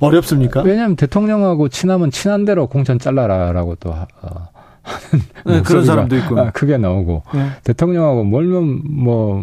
어렵습니까? 0.00 0.62
왜냐하면 0.62 0.96
대통령하고 0.96 1.68
친하면 1.68 2.10
친한 2.10 2.44
대로 2.44 2.66
공천 2.66 2.98
잘라라라고 2.98 3.76
또 3.76 3.92
하, 3.92 4.06
어, 4.22 4.48
하는 4.82 5.24
네, 5.44 5.62
그런 5.62 5.84
사람도 5.84 6.16
있고 6.18 6.38
아, 6.38 6.50
크게 6.50 6.76
나오고 6.78 7.22
네. 7.34 7.48
대통령하고 7.64 8.24
멀면 8.24 8.82
뭐 8.84 9.42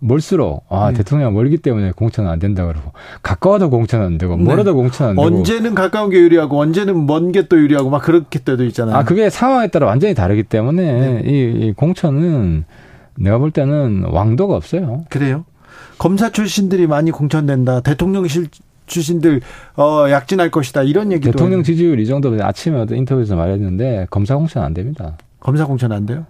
멀수록 0.00 0.64
아 0.68 0.90
네. 0.90 0.98
대통령 0.98 1.34
멀기 1.34 1.58
때문에 1.58 1.90
공천은 1.92 2.30
안 2.30 2.38
된다 2.38 2.64
그러고 2.66 2.92
가까워도 3.22 3.70
공천은 3.70 4.06
안 4.06 4.18
되고 4.18 4.36
멀어도 4.36 4.70
네. 4.70 4.76
공천은 4.76 5.10
안 5.10 5.16
되고 5.16 5.26
언제는 5.26 5.74
가까운 5.74 6.10
게 6.10 6.18
유리하고 6.18 6.60
언제는 6.60 7.06
먼 7.06 7.32
게 7.32 7.48
또 7.48 7.58
유리하고 7.58 7.90
막 7.90 8.02
그렇게 8.02 8.38
때도 8.38 8.64
있잖아요. 8.66 8.96
아 8.96 9.04
그게 9.04 9.28
상황에 9.30 9.68
따라 9.68 9.86
완전히 9.86 10.14
다르기 10.14 10.44
때문에 10.44 11.22
네. 11.22 11.22
이, 11.26 11.66
이 11.66 11.72
공천은 11.72 12.64
내가 13.16 13.38
볼 13.38 13.50
때는 13.50 14.04
왕도가 14.10 14.54
없어요. 14.54 15.04
그래요? 15.08 15.44
검사 15.98 16.30
출신들이 16.30 16.86
많이 16.86 17.10
공천된다. 17.10 17.80
대통령실 17.80 18.48
출신들 18.86 19.40
어 19.76 20.06
약진할 20.10 20.50
것이다. 20.50 20.82
이런 20.84 21.10
얘기도 21.12 21.32
대통령 21.32 21.62
지지율 21.62 21.98
이 22.00 22.06
정도 22.06 22.36
아침에 22.42 22.86
인터뷰에서 22.90 23.34
말했는데 23.36 24.06
검사 24.10 24.36
공천 24.36 24.62
안 24.62 24.74
됩니다. 24.74 25.16
검사 25.40 25.66
공천 25.66 25.92
안 25.92 26.06
돼요? 26.06 26.24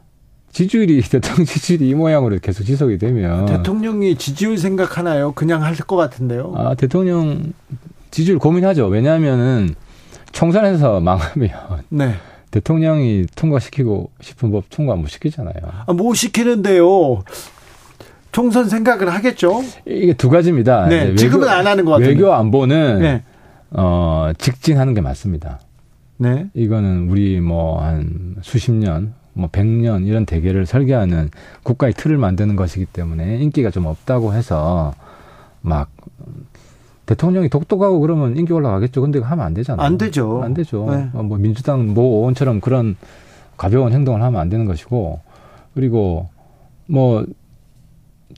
지지율이 0.62 1.00
대통령 1.08 1.44
지지율이 1.46 1.88
이 1.88 1.94
모양으로 1.94 2.38
계속 2.42 2.64
지속이 2.64 2.98
되면 2.98 3.46
대통령이 3.46 4.16
지지율 4.16 4.58
생각하나요? 4.58 5.30
그냥 5.32 5.62
할 5.62 5.76
것 5.76 5.94
같은데요. 5.94 6.52
아 6.56 6.74
대통령 6.74 7.52
지지율 8.10 8.40
고민하죠. 8.40 8.86
왜냐하면은 8.88 9.76
총선에서 10.32 10.98
망하면 10.98 11.50
네. 11.90 12.14
대통령이 12.50 13.26
통과시키고 13.36 14.10
싶은 14.20 14.50
법 14.50 14.64
통과 14.68 14.96
못 14.96 15.06
시키잖아요. 15.06 15.54
아, 15.86 15.92
못 15.92 16.14
시키는데요. 16.14 17.22
총선 18.32 18.68
생각을 18.68 19.10
하겠죠. 19.14 19.62
이게 19.86 20.12
두 20.14 20.28
가지입니다. 20.28 20.88
네, 20.88 21.04
외교, 21.04 21.16
지금은 21.16 21.48
안 21.48 21.68
하는 21.68 21.84
것 21.84 21.92
같아요. 21.92 22.08
외교 22.08 22.32
안보는 22.32 22.98
네. 23.00 23.22
어, 23.70 24.32
직진하는 24.36 24.94
게 24.94 25.00
맞습니다. 25.02 25.60
네. 26.16 26.46
이거는 26.54 27.08
우리 27.10 27.38
뭐 27.40 27.80
한 27.80 28.34
수십 28.42 28.72
년, 28.72 29.14
뭐백년 29.38 30.04
이런 30.04 30.26
대계를 30.26 30.66
설계하는 30.66 31.30
국가의 31.62 31.94
틀을 31.94 32.18
만드는 32.18 32.56
것이기 32.56 32.86
때문에 32.86 33.38
인기가 33.38 33.70
좀 33.70 33.86
없다고 33.86 34.34
해서 34.34 34.94
막 35.60 35.88
대통령이 37.06 37.48
독특하고 37.48 38.00
그러면 38.00 38.36
인기 38.36 38.52
올라가겠죠. 38.52 39.00
근데 39.00 39.18
하면 39.18 39.46
안 39.46 39.54
되잖아요. 39.54 39.86
안 39.86 39.96
되죠. 39.96 40.42
안 40.42 40.54
되죠. 40.54 40.86
네. 40.90 41.08
어, 41.14 41.22
뭐 41.22 41.38
민주당 41.38 41.94
모 41.94 42.18
의원처럼 42.18 42.60
그런 42.60 42.96
가벼운 43.56 43.92
행동을 43.92 44.22
하면 44.22 44.40
안 44.40 44.48
되는 44.48 44.66
것이고 44.66 45.20
그리고 45.74 46.28
뭐 46.86 47.24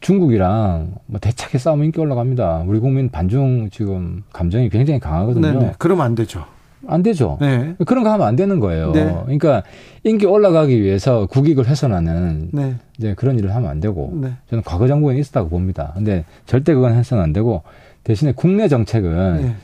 중국이랑 0.00 0.95
뭐 1.07 1.19
대차게 1.19 1.59
싸우면 1.59 1.87
인기 1.87 2.00
올라갑니다. 2.00 2.64
우리 2.66 2.78
국민 2.78 3.11
반중 3.11 3.71
지금 3.71 4.23
감정이 4.33 4.69
굉장히 4.69 5.00
강하거든요. 5.00 5.52
네네. 5.52 5.73
그러면 5.78 6.07
안 6.07 6.14
되죠. 6.14 6.45
안 6.87 7.02
되죠. 7.02 7.38
네. 7.40 7.75
그런 7.87 8.04
거 8.04 8.12
하면 8.12 8.26
안 8.26 8.37
되는 8.37 8.60
거예요. 8.60 8.92
네. 8.92 9.04
그러니까 9.25 9.62
인기 10.04 10.26
올라가기 10.26 10.80
위해서 10.80 11.26
국익을 11.26 11.66
훼손하는 11.66 12.50
네. 12.52 12.76
이제 12.99 13.14
그런 13.14 13.38
일을 13.38 13.54
하면 13.54 13.70
안 13.70 13.80
되고 13.80 14.10
네. 14.14 14.32
저는 14.49 14.64
과거 14.64 14.88
정부에 14.88 15.18
있었다고 15.18 15.49
봅니다. 15.49 15.92
근데 15.94 16.25
절대 16.46 16.75
그건 16.75 16.94
해서는 16.94 17.22
안 17.22 17.32
되고 17.32 17.62
대신에 18.04 18.32
국내 18.34 18.68
정책은 18.68 19.42
네. 19.42 19.54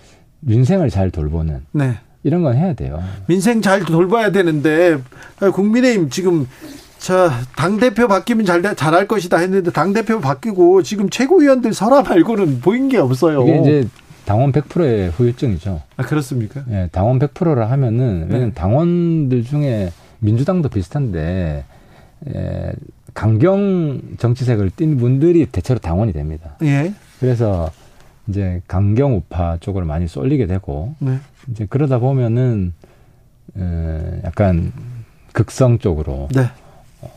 민생을 0.40 0.90
잘 0.90 1.10
돌보는 1.10 1.62
네. 1.72 1.94
이런 2.22 2.42
건 2.42 2.56
해야 2.56 2.74
돼요. 2.74 3.02
민생 3.26 3.62
잘 3.62 3.84
돌봐야 3.84 4.30
되는데 4.32 4.98
국민의힘 5.52 6.10
지금 6.10 6.46
자, 6.98 7.30
당대표 7.56 8.08
바뀌면 8.08 8.44
잘, 8.46 8.62
잘할 8.74 9.06
것이다 9.06 9.36
했는데 9.38 9.70
당대표 9.70 10.20
바뀌고 10.20 10.82
지금 10.82 11.08
최고위원들 11.08 11.72
설화 11.72 12.02
말고는 12.02 12.60
보인 12.60 12.88
게 12.88 12.98
없어요. 12.98 13.42
이게 13.42 13.60
이제 13.60 13.88
당원 14.26 14.52
100%의 14.52 15.10
후유증이죠. 15.10 15.80
아, 15.96 16.02
그렇습니까? 16.02 16.64
예, 16.70 16.88
당원 16.92 17.18
100%라 17.18 17.70
하면은, 17.70 18.26
왜냐면 18.28 18.48
네. 18.48 18.54
당원들 18.54 19.44
중에 19.44 19.92
민주당도 20.18 20.68
비슷한데, 20.68 21.64
예, 22.34 22.72
강경 23.14 24.16
정치색을 24.18 24.70
띤 24.70 24.98
분들이 24.98 25.46
대체로 25.46 25.78
당원이 25.78 26.12
됩니다. 26.12 26.56
예. 26.62 26.92
그래서 27.20 27.70
이제 28.26 28.60
강경 28.66 29.14
우파 29.14 29.56
쪽으로 29.58 29.86
많이 29.86 30.08
쏠리게 30.08 30.46
되고, 30.46 30.94
네. 30.98 31.18
이제 31.50 31.66
그러다 31.70 32.00
보면은, 32.00 32.74
에, 33.56 34.20
약간 34.24 34.72
극성 35.32 35.78
쪽으로. 35.78 36.28
네. 36.34 36.42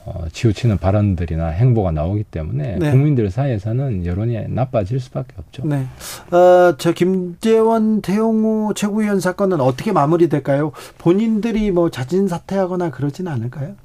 어, 0.05 0.25
치우치는 0.31 0.77
발언들이나 0.77 1.47
행보가 1.47 1.91
나오기 1.91 2.23
때문에 2.25 2.77
네. 2.79 2.91
국민들 2.91 3.29
사이에서는 3.29 4.05
여론이 4.05 4.47
나빠질 4.49 4.99
수밖에 4.99 5.33
없죠. 5.37 5.65
네. 5.65 5.85
어, 6.31 6.75
저 6.77 6.91
김재원 6.93 8.01
태용호 8.01 8.73
최고위원 8.75 9.19
사건은 9.19 9.61
어떻게 9.61 9.91
마무리될까요? 9.91 10.71
본인들이 10.97 11.71
뭐 11.71 11.89
자진 11.89 12.27
사퇴하거나 12.27 12.91
그러지는 12.91 13.31
않을까요? 13.31 13.75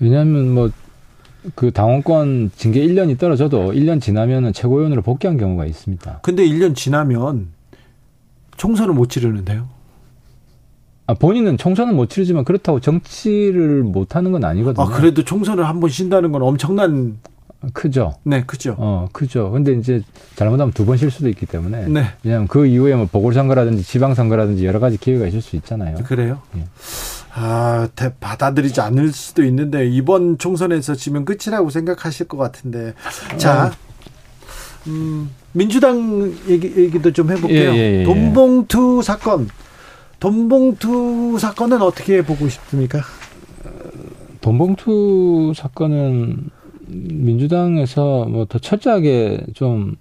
왜냐하면 0.00 0.54
뭐 0.54 0.70
그 1.54 1.70
당원권 1.70 2.50
징계 2.56 2.80
1년이 2.86 3.18
떨어져도 3.18 3.72
1년 3.72 4.00
지나면은 4.00 4.52
최고위원으로 4.52 5.02
복귀한 5.02 5.36
경우가 5.36 5.66
있습니다. 5.66 6.20
근데 6.22 6.44
1년 6.44 6.74
지나면 6.74 7.48
총선을 8.56 8.94
못 8.94 9.08
치르는데요? 9.08 9.68
아, 11.08 11.14
본인은 11.14 11.56
총선은 11.56 11.96
못 11.96 12.10
치르지만 12.10 12.44
그렇다고 12.44 12.80
정치를 12.80 13.82
못 13.82 14.14
하는 14.14 14.30
건 14.30 14.44
아니거든요. 14.44 14.84
아, 14.86 14.90
그래도 14.90 15.24
총선을 15.24 15.66
한 15.66 15.80
번 15.80 15.88
쉰다는 15.90 16.32
건 16.32 16.42
엄청난 16.42 17.18
크죠. 17.72 18.14
네, 18.24 18.44
크죠. 18.44 18.76
어, 18.78 19.08
크죠. 19.12 19.50
근데 19.50 19.72
이제 19.72 20.02
잘못하면 20.36 20.72
두 20.72 20.84
번 20.84 20.96
쉴 20.98 21.10
수도 21.10 21.28
있기 21.30 21.46
때문에. 21.46 21.88
네. 21.88 22.04
왜냐하면 22.22 22.46
그 22.46 22.66
이후에 22.66 22.94
뭐 22.94 23.06
보궐선거라든지 23.10 23.82
지방선거라든지 23.84 24.66
여러 24.66 24.80
가지 24.80 24.98
기회가 24.98 25.26
있을 25.26 25.40
수 25.40 25.56
있잖아요. 25.56 25.96
그래요? 26.04 26.40
예. 26.58 26.64
아, 27.34 27.88
대, 27.96 28.12
받아들이지 28.20 28.80
않을 28.82 29.12
수도 29.12 29.44
있는데 29.44 29.88
이번 29.88 30.36
총선에서 30.38 30.94
지면 30.94 31.24
끝이라고 31.24 31.70
생각하실 31.70 32.28
것 32.28 32.36
같은데. 32.36 32.92
자, 33.38 33.66
어. 33.66 33.70
음, 34.88 35.30
민주당 35.52 36.32
얘기, 36.48 36.72
얘기도 36.76 37.12
좀 37.12 37.30
해볼게요. 37.30 37.70
예, 37.72 37.76
예, 37.76 38.00
예. 38.00 38.04
돈봉투 38.04 39.00
사건. 39.02 39.48
돈봉투 40.20 41.38
사건은 41.38 41.82
어떻게 41.82 42.22
보고 42.22 42.48
싶습니까? 42.48 43.00
돈봉투 44.40 45.52
사건은 45.56 46.50
민주당에서 46.86 48.24
뭐 48.24 48.44
더 48.46 48.58
철저하게 48.58 49.46
좀 49.54 49.96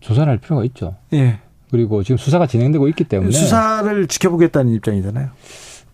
조사를 0.00 0.30
할 0.30 0.38
필요가 0.38 0.64
있죠. 0.64 0.96
예. 1.12 1.38
그리고 1.70 2.02
지금 2.02 2.16
수사가 2.16 2.46
진행되고 2.46 2.88
있기 2.88 3.04
때문에 3.04 3.30
수사를 3.32 4.06
지켜보겠다는 4.06 4.72
입장이잖아요. 4.72 5.28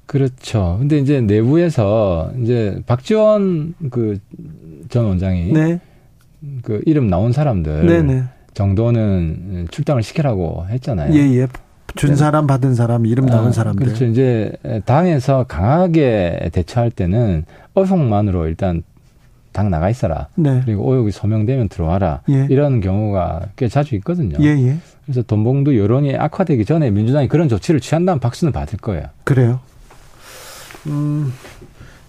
그렇죠. 0.06 0.76
근데 0.78 0.98
이제 0.98 1.20
내부에서 1.20 2.32
이제 2.42 2.80
박지원 2.86 3.74
그 3.90 4.18
전 4.88 5.04
원장이 5.04 5.52
네. 5.52 5.80
그 6.62 6.80
이름 6.86 7.08
나온 7.08 7.32
사람들 7.32 7.84
네네. 7.86 8.14
네. 8.14 8.24
정도는 8.54 9.68
출당을 9.70 10.02
시키라고 10.02 10.66
했잖아요. 10.70 11.12
예, 11.14 11.18
예. 11.40 11.46
준 11.98 12.16
사람 12.16 12.46
받은 12.46 12.74
사람 12.74 13.06
이름 13.06 13.26
나온 13.26 13.48
아, 13.48 13.52
사람들. 13.52 13.84
그렇죠. 13.84 14.04
이제 14.06 14.52
당에서 14.84 15.44
강하게 15.48 16.50
대처할 16.52 16.90
때는 16.90 17.44
어송만으로 17.74 18.46
일단 18.46 18.82
당 19.52 19.70
나가 19.70 19.90
있어라. 19.90 20.28
네. 20.36 20.62
그리고 20.64 20.84
오역이 20.84 21.10
소명되면 21.10 21.68
들어와라. 21.68 22.20
예. 22.30 22.46
이런 22.48 22.80
경우가 22.80 23.48
꽤 23.56 23.68
자주 23.68 23.96
있거든요. 23.96 24.36
예, 24.40 24.46
예. 24.46 24.76
그래서 25.04 25.22
돈봉도 25.22 25.76
여론이 25.76 26.16
악화되기 26.16 26.64
전에 26.64 26.90
민주당이 26.90 27.28
그런 27.28 27.48
조치를 27.48 27.80
취한다면 27.80 28.20
박수는 28.20 28.52
받을 28.52 28.78
거예요. 28.78 29.06
그래요. 29.24 29.58
음. 30.86 31.32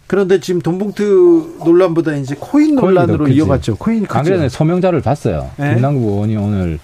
그런데 0.05 0.39
지금 0.39 0.61
돈봉투 0.61 1.59
논란보다 1.65 2.13
이제 2.15 2.35
코인 2.39 2.75
논란으로 2.75 3.25
코인도, 3.25 3.35
이어갔죠. 3.35 3.77
코인 3.77 4.05
안 4.09 4.23
그래도 4.23 4.49
소명자를 4.49 5.01
봤어요. 5.01 5.49
네. 5.57 5.73
김남국 5.73 6.03
의원이 6.03 6.35
오늘 6.35 6.79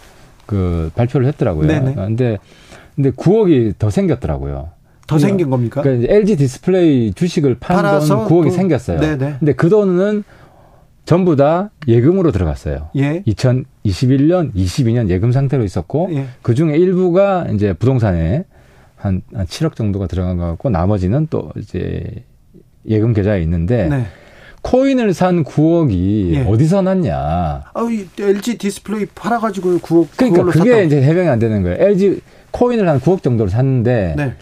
그 0.46 0.92
발표를 0.96 1.28
했더라고요. 1.28 1.68
네네. 1.68 1.96
근데 1.96 2.38
근데 2.96 3.12
9억이 3.12 3.78
더 3.78 3.90
생겼더라고요. 3.90 4.70
더 5.08 5.20
생긴 5.20 5.50
겁니까? 5.50 5.82
그러니까 5.82 6.12
LG 6.12 6.38
디스플레이 6.38 7.14
주식을 7.14 7.58
판돈 7.60 8.28
9억이 8.28 8.46
그, 8.46 8.52
생겼어요. 8.52 9.00
네네. 9.00 9.36
근데 9.40 9.54
그 9.54 9.70
돈은 9.70 10.24
전부 11.06 11.36
다 11.36 11.70
예금으로 11.88 12.32
들어갔어요. 12.32 12.90
예. 12.96 13.22
2021년, 13.28 14.54
22년 14.56 15.10
예금 15.10 15.32
상태로 15.32 15.64
있었고 15.64 16.10
예. 16.14 16.26
그 16.42 16.56
중에 16.56 16.78
일부가 16.78 17.46
이제 17.54 17.74
부동산에 17.74 18.46
한, 18.96 19.22
한 19.34 19.46
7억 19.46 19.76
정도가 19.76 20.08
들어간 20.08 20.38
것 20.38 20.46
같고 20.48 20.72
나머지는 20.72 21.28
또 21.30 21.52
이제 21.58 22.24
예금 22.88 23.14
계좌에 23.14 23.42
있는데 23.44 23.88
네. 23.88 24.06
코인을 24.66 25.14
산 25.14 25.44
9억이 25.44 26.34
예. 26.34 26.42
어디서 26.42 26.82
났냐? 26.82 27.16
아, 27.16 27.88
LG 28.20 28.58
디스플레이 28.58 29.06
팔아가지고 29.14 29.78
9억. 29.78 30.08
그러니까 30.18 30.44
그게 30.44 30.72
샀다. 30.72 30.82
이제 30.82 31.02
해명이 31.04 31.30
안 31.30 31.38
되는 31.38 31.62
거예요. 31.62 31.78
LG 31.80 32.22
코인을 32.50 32.90
한 32.90 33.00
9억 33.00 33.22
정도로 33.22 33.48
샀는데 33.52 34.16
네. 34.18 34.34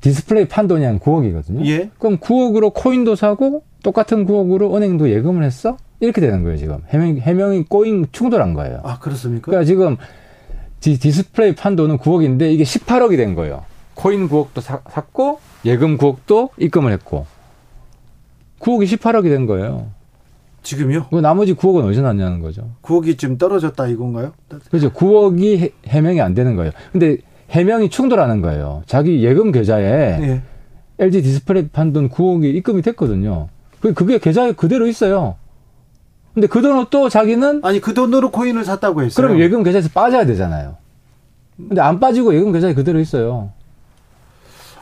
디스플레이 0.00 0.48
판 0.48 0.66
돈이 0.66 0.82
한 0.82 0.98
9억이거든요. 0.98 1.66
예. 1.66 1.90
그럼 1.98 2.16
9억으로 2.16 2.72
코인도 2.72 3.16
사고 3.16 3.64
똑같은 3.82 4.26
9억으로 4.26 4.74
은행도 4.74 5.10
예금을 5.10 5.44
했어? 5.44 5.76
이렇게 6.00 6.22
되는 6.22 6.42
거예요, 6.42 6.56
지금. 6.56 6.78
해명, 6.88 7.18
해명이 7.18 7.64
꼬인 7.68 8.06
충돌한 8.12 8.54
거예요. 8.54 8.80
아, 8.82 8.98
그렇습니까? 8.98 9.46
그러니까 9.50 9.66
지금 9.66 9.98
디, 10.80 10.98
디스플레이 10.98 11.54
판 11.54 11.76
돈은 11.76 11.98
9억인데 11.98 12.50
이게 12.50 12.64
18억이 12.64 13.18
된 13.18 13.34
거예요. 13.34 13.64
코인 13.94 14.28
9억도 14.30 14.62
사, 14.62 14.80
샀고 14.88 15.40
예금 15.66 15.98
9억도 15.98 16.50
입금을 16.58 16.92
했고 16.92 17.26
9억이 18.60 18.84
18억이 18.84 19.24
된 19.24 19.46
거예요. 19.46 19.88
지금요? 20.62 21.06
그 21.10 21.16
나머지 21.16 21.54
9억은 21.54 21.84
어디서 21.84 22.02
났냐는 22.02 22.40
거죠. 22.40 22.70
9억이 22.82 23.18
좀 23.18 23.38
떨어졌다 23.38 23.86
이건가요? 23.86 24.32
그렇죠. 24.68 24.90
9억이 24.92 25.72
해명이 25.86 26.20
안 26.20 26.34
되는 26.34 26.56
거예요. 26.56 26.72
근데 26.92 27.18
해명이 27.50 27.90
충돌하는 27.90 28.42
거예요. 28.42 28.82
자기 28.86 29.22
예금 29.22 29.52
계좌에 29.52 30.18
네. 30.18 30.42
LG 30.98 31.22
디스플레이 31.22 31.68
판돈 31.68 32.08
9억이 32.08 32.54
입금이 32.56 32.82
됐거든요. 32.82 33.48
그게 33.80 34.18
계좌에 34.18 34.52
그대로 34.52 34.86
있어요. 34.86 35.36
근데 36.34 36.48
그 36.48 36.60
돈을 36.60 36.86
또 36.90 37.08
자기는 37.08 37.60
아니 37.64 37.80
그 37.80 37.94
돈으로 37.94 38.30
코인을 38.30 38.64
샀다고 38.64 39.02
했어요. 39.02 39.26
그럼 39.26 39.40
예금 39.40 39.62
계좌에서 39.62 39.88
빠져야 39.94 40.26
되잖아요. 40.26 40.76
근데 41.56 41.80
안 41.80 42.00
빠지고 42.00 42.34
예금 42.34 42.52
계좌에 42.52 42.74
그대로 42.74 42.98
있어요. 42.98 43.50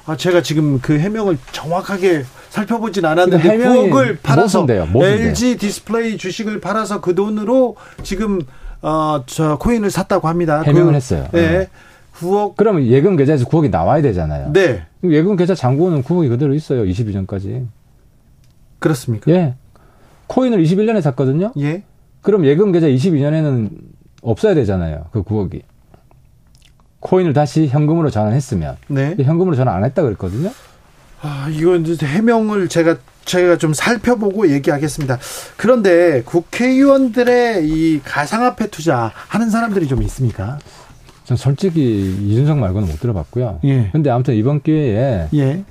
아 0.07 0.17
제가 0.17 0.43
지금 0.43 0.81
그 0.81 0.99
해명을 0.99 1.39
정확하게 1.53 2.25
살펴보진 2.51 3.05
않았는데 3.05 3.59
9억을 3.59 4.19
팔아서 4.23 4.67
LG 4.69 5.57
디스플레이 5.57 6.19
주식을 6.19 6.61
팔아서 6.61 7.01
그 7.01 7.15
돈으로 7.15 7.77
지금 8.03 8.41
어저 8.83 9.57
코인을 9.59 9.91
샀다고 9.91 10.29
합니다. 10.29 10.61
해명을 10.63 10.93
그, 10.93 10.97
했어요. 10.97 11.27
네. 11.33 11.69
9억. 12.19 12.55
그러면 12.57 12.87
예금 12.87 13.17
계좌에서 13.17 13.47
9억이 13.47 13.71
나와야 13.71 14.03
되잖아요. 14.03 14.53
네. 14.53 14.85
예금 15.03 15.37
계좌 15.37 15.55
잔고는 15.55 16.03
9억이 16.03 16.29
그대로 16.29 16.55
있어요. 16.55 16.85
22년까지. 16.85 17.67
그렇습니까? 18.79 19.33
예. 19.33 19.55
코인을 20.27 20.63
21년에 20.63 21.01
샀거든요. 21.01 21.53
예. 21.59 21.83
그럼 22.21 22.45
예금 22.45 22.73
계좌 22.73 22.87
22년에는 22.87 23.71
없어야 24.23 24.55
되잖아요. 24.55 25.07
그 25.13 25.23
9억이. 25.23 25.63
코인을 27.05 27.35
다시 27.35 27.69
현금으로 27.69 28.11
전환했으면. 28.11 28.77
네. 28.89 29.15
현금으로 29.21 29.55
전환 29.57 29.77
안 29.77 29.85
했다 29.85 30.03
그랬거든요. 30.03 30.51
아, 31.21 31.49
이건 31.51 31.85
해명을 31.87 32.69
제가 32.69 32.97
제가 33.25 33.57
좀 33.57 33.73
살펴보고 33.73 34.51
얘기하겠습니다. 34.51 35.19
그런데 35.57 36.23
국회의원들의 36.25 37.69
이 37.69 38.01
가상화폐 38.05 38.69
투자 38.69 39.13
하는 39.29 39.51
사람들이 39.51 39.87
좀 39.87 40.03
있습니까? 40.03 40.59
전 41.25 41.37
솔직히 41.37 42.17
이준석 42.21 42.59
말고는 42.59 42.89
못 42.89 43.01
들어봤고요. 43.01 43.61
예. 43.65 43.89
근데 43.93 44.11
아무튼 44.11 44.35
이번 44.35 44.61
기회에 44.61 45.29
예. 45.35 45.65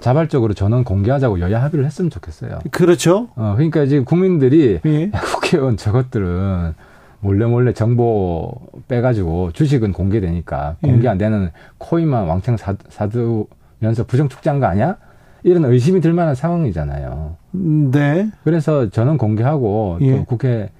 자발적으로 0.00 0.54
전원 0.54 0.82
공개하자고 0.82 1.38
여야 1.40 1.62
합의를 1.62 1.84
했으면 1.84 2.10
좋겠어요. 2.10 2.60
그렇죠. 2.72 3.28
어, 3.36 3.54
그러니까 3.56 3.86
지금 3.86 4.04
국민들이 4.04 4.80
예. 4.84 5.10
국회의원 5.14 5.76
저것들은 5.76 6.74
몰래 7.22 7.46
몰래 7.46 7.72
정보 7.72 8.52
빼가지고 8.88 9.52
주식은 9.52 9.92
공개되니까 9.92 10.76
공개 10.82 11.06
안 11.08 11.18
되는 11.18 11.50
코인만 11.78 12.26
왕창 12.26 12.56
사, 12.56 12.74
사두면서 12.88 14.04
부정 14.08 14.28
축제한 14.28 14.58
거 14.58 14.66
아니야? 14.66 14.96
이런 15.44 15.64
의심이 15.64 16.00
들 16.00 16.12
만한 16.12 16.34
상황이잖아요. 16.34 17.36
네. 17.52 18.28
그래서 18.42 18.90
저는 18.90 19.18
공개하고 19.18 19.98
예. 20.02 20.16
또 20.16 20.24
국회 20.24 20.70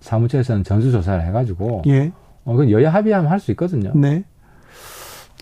사무처에서는 0.00 0.64
전수조사를 0.64 1.22
해가지고 1.26 1.82
예. 1.86 2.12
어, 2.44 2.56
그 2.56 2.72
여야 2.72 2.90
합의하면 2.92 3.30
할 3.30 3.38
수 3.38 3.50
있거든요. 3.50 3.92
네. 3.94 4.24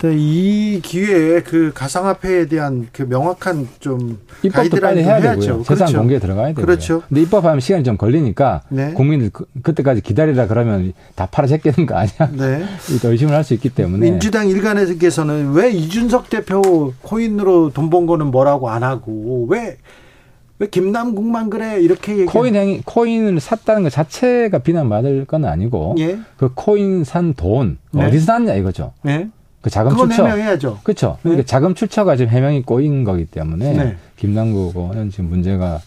네, 0.00 0.14
이 0.16 0.80
기회에 0.80 1.42
그 1.42 1.72
가상화폐에 1.74 2.46
대한 2.46 2.87
그 2.92 3.02
명확한 3.02 3.66
좀 3.80 4.18
입법도 4.44 4.76
빨리 4.80 5.02
해야 5.02 5.16
해야죠. 5.16 5.40
되고요. 5.40 5.62
재산 5.64 5.76
그렇죠. 5.87 5.98
공개에 5.98 6.18
들어가야 6.20 6.48
되고요. 6.48 6.64
그렇죠. 6.66 7.02
근데 7.08 7.22
입법하면 7.22 7.58
시간이 7.58 7.82
좀 7.82 7.96
걸리니까 7.96 8.62
네. 8.68 8.92
국민들 8.92 9.30
그, 9.32 9.74
때까지 9.74 10.00
기다리라 10.02 10.46
그러면 10.46 10.92
다 11.16 11.26
팔아 11.26 11.48
제끼는 11.48 11.87
거 11.87 11.96
아니야? 11.96 12.30
네. 12.32 12.64
의심을 13.02 13.34
할 13.34 13.42
수 13.42 13.54
있기 13.54 13.70
때문에 13.70 14.11
민주당 14.11 14.46
일간에서는 14.48 15.52
왜 15.54 15.70
이준석 15.70 16.28
대표 16.30 16.92
코인으로 17.02 17.70
돈 17.72 17.88
번 17.90 18.04
거는 18.06 18.26
뭐라고 18.26 18.68
안 18.68 18.82
하고 18.82 19.46
왜왜 19.48 20.68
김남국만 20.70 21.48
그래 21.50 21.80
이렇게 21.80 22.12
얘기 22.12 22.24
코인 22.26 22.54
행위 22.54 22.82
코인을 22.84 23.40
샀다는 23.40 23.82
것 23.84 23.90
자체가 23.90 24.58
비난받을 24.58 25.24
건 25.24 25.44
아니고 25.46 25.94
예. 25.98 26.18
그 26.37 26.50
코인 26.54 27.04
산돈 27.04 27.78
네. 27.92 28.04
어디서 28.06 28.26
샀냐 28.26 28.54
이거죠. 28.54 28.92
네. 29.02 29.28
그 29.60 29.70
자금 29.70 29.96
출처 29.96 30.24
해명해야죠. 30.24 30.80
그렇죠. 30.84 31.18
그러니까 31.22 31.42
네. 31.42 31.46
자금 31.46 31.74
출처가 31.74 32.16
지금 32.16 32.30
해명이 32.32 32.62
꼬인 32.62 33.04
거기 33.04 33.24
때문에 33.24 33.72
네. 33.72 33.96
김남국 34.16 34.76
의원 34.76 35.10
지금 35.10 35.26
문제가 35.30 35.80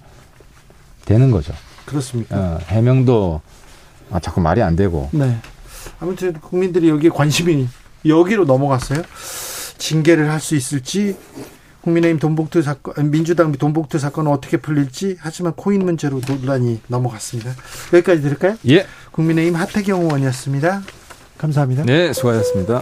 되는 1.06 1.32
거죠. 1.32 1.54
그렇습니까? 1.86 2.38
어, 2.38 2.60
해명도 2.68 3.42
아, 4.12 4.20
자꾸 4.20 4.42
말이 4.42 4.62
안 4.62 4.76
되고. 4.76 5.10
네. 5.12 5.38
아무튼 6.00 6.34
국민들이 6.34 6.90
여기에 6.90 7.10
관심이 7.12 7.68
여기로 8.06 8.46
넘어갔어요. 8.46 9.02
징계를 9.78 10.30
할 10.32 10.40
수 10.40 10.56
있을지 10.56 11.16
국민의힘 11.82 12.20
돈봉투 12.20 12.62
사건, 12.62 13.10
민주당 13.10 13.52
돈봉투 13.52 13.98
사건은 13.98 14.32
어떻게 14.32 14.58
풀릴지 14.58 15.18
하지만 15.20 15.54
코인 15.54 15.84
문제로 15.84 16.22
논란이 16.28 16.82
넘어갔습니다. 16.88 17.52
여기까지 17.94 18.22
들을까요? 18.22 18.56
예. 18.70 18.86
국민의힘 19.12 19.56
하태경 19.56 20.02
의원이었습니다. 20.04 20.84
감사합니다. 21.40 21.84
네, 21.86 22.14
수고하셨습니다. 22.14 22.82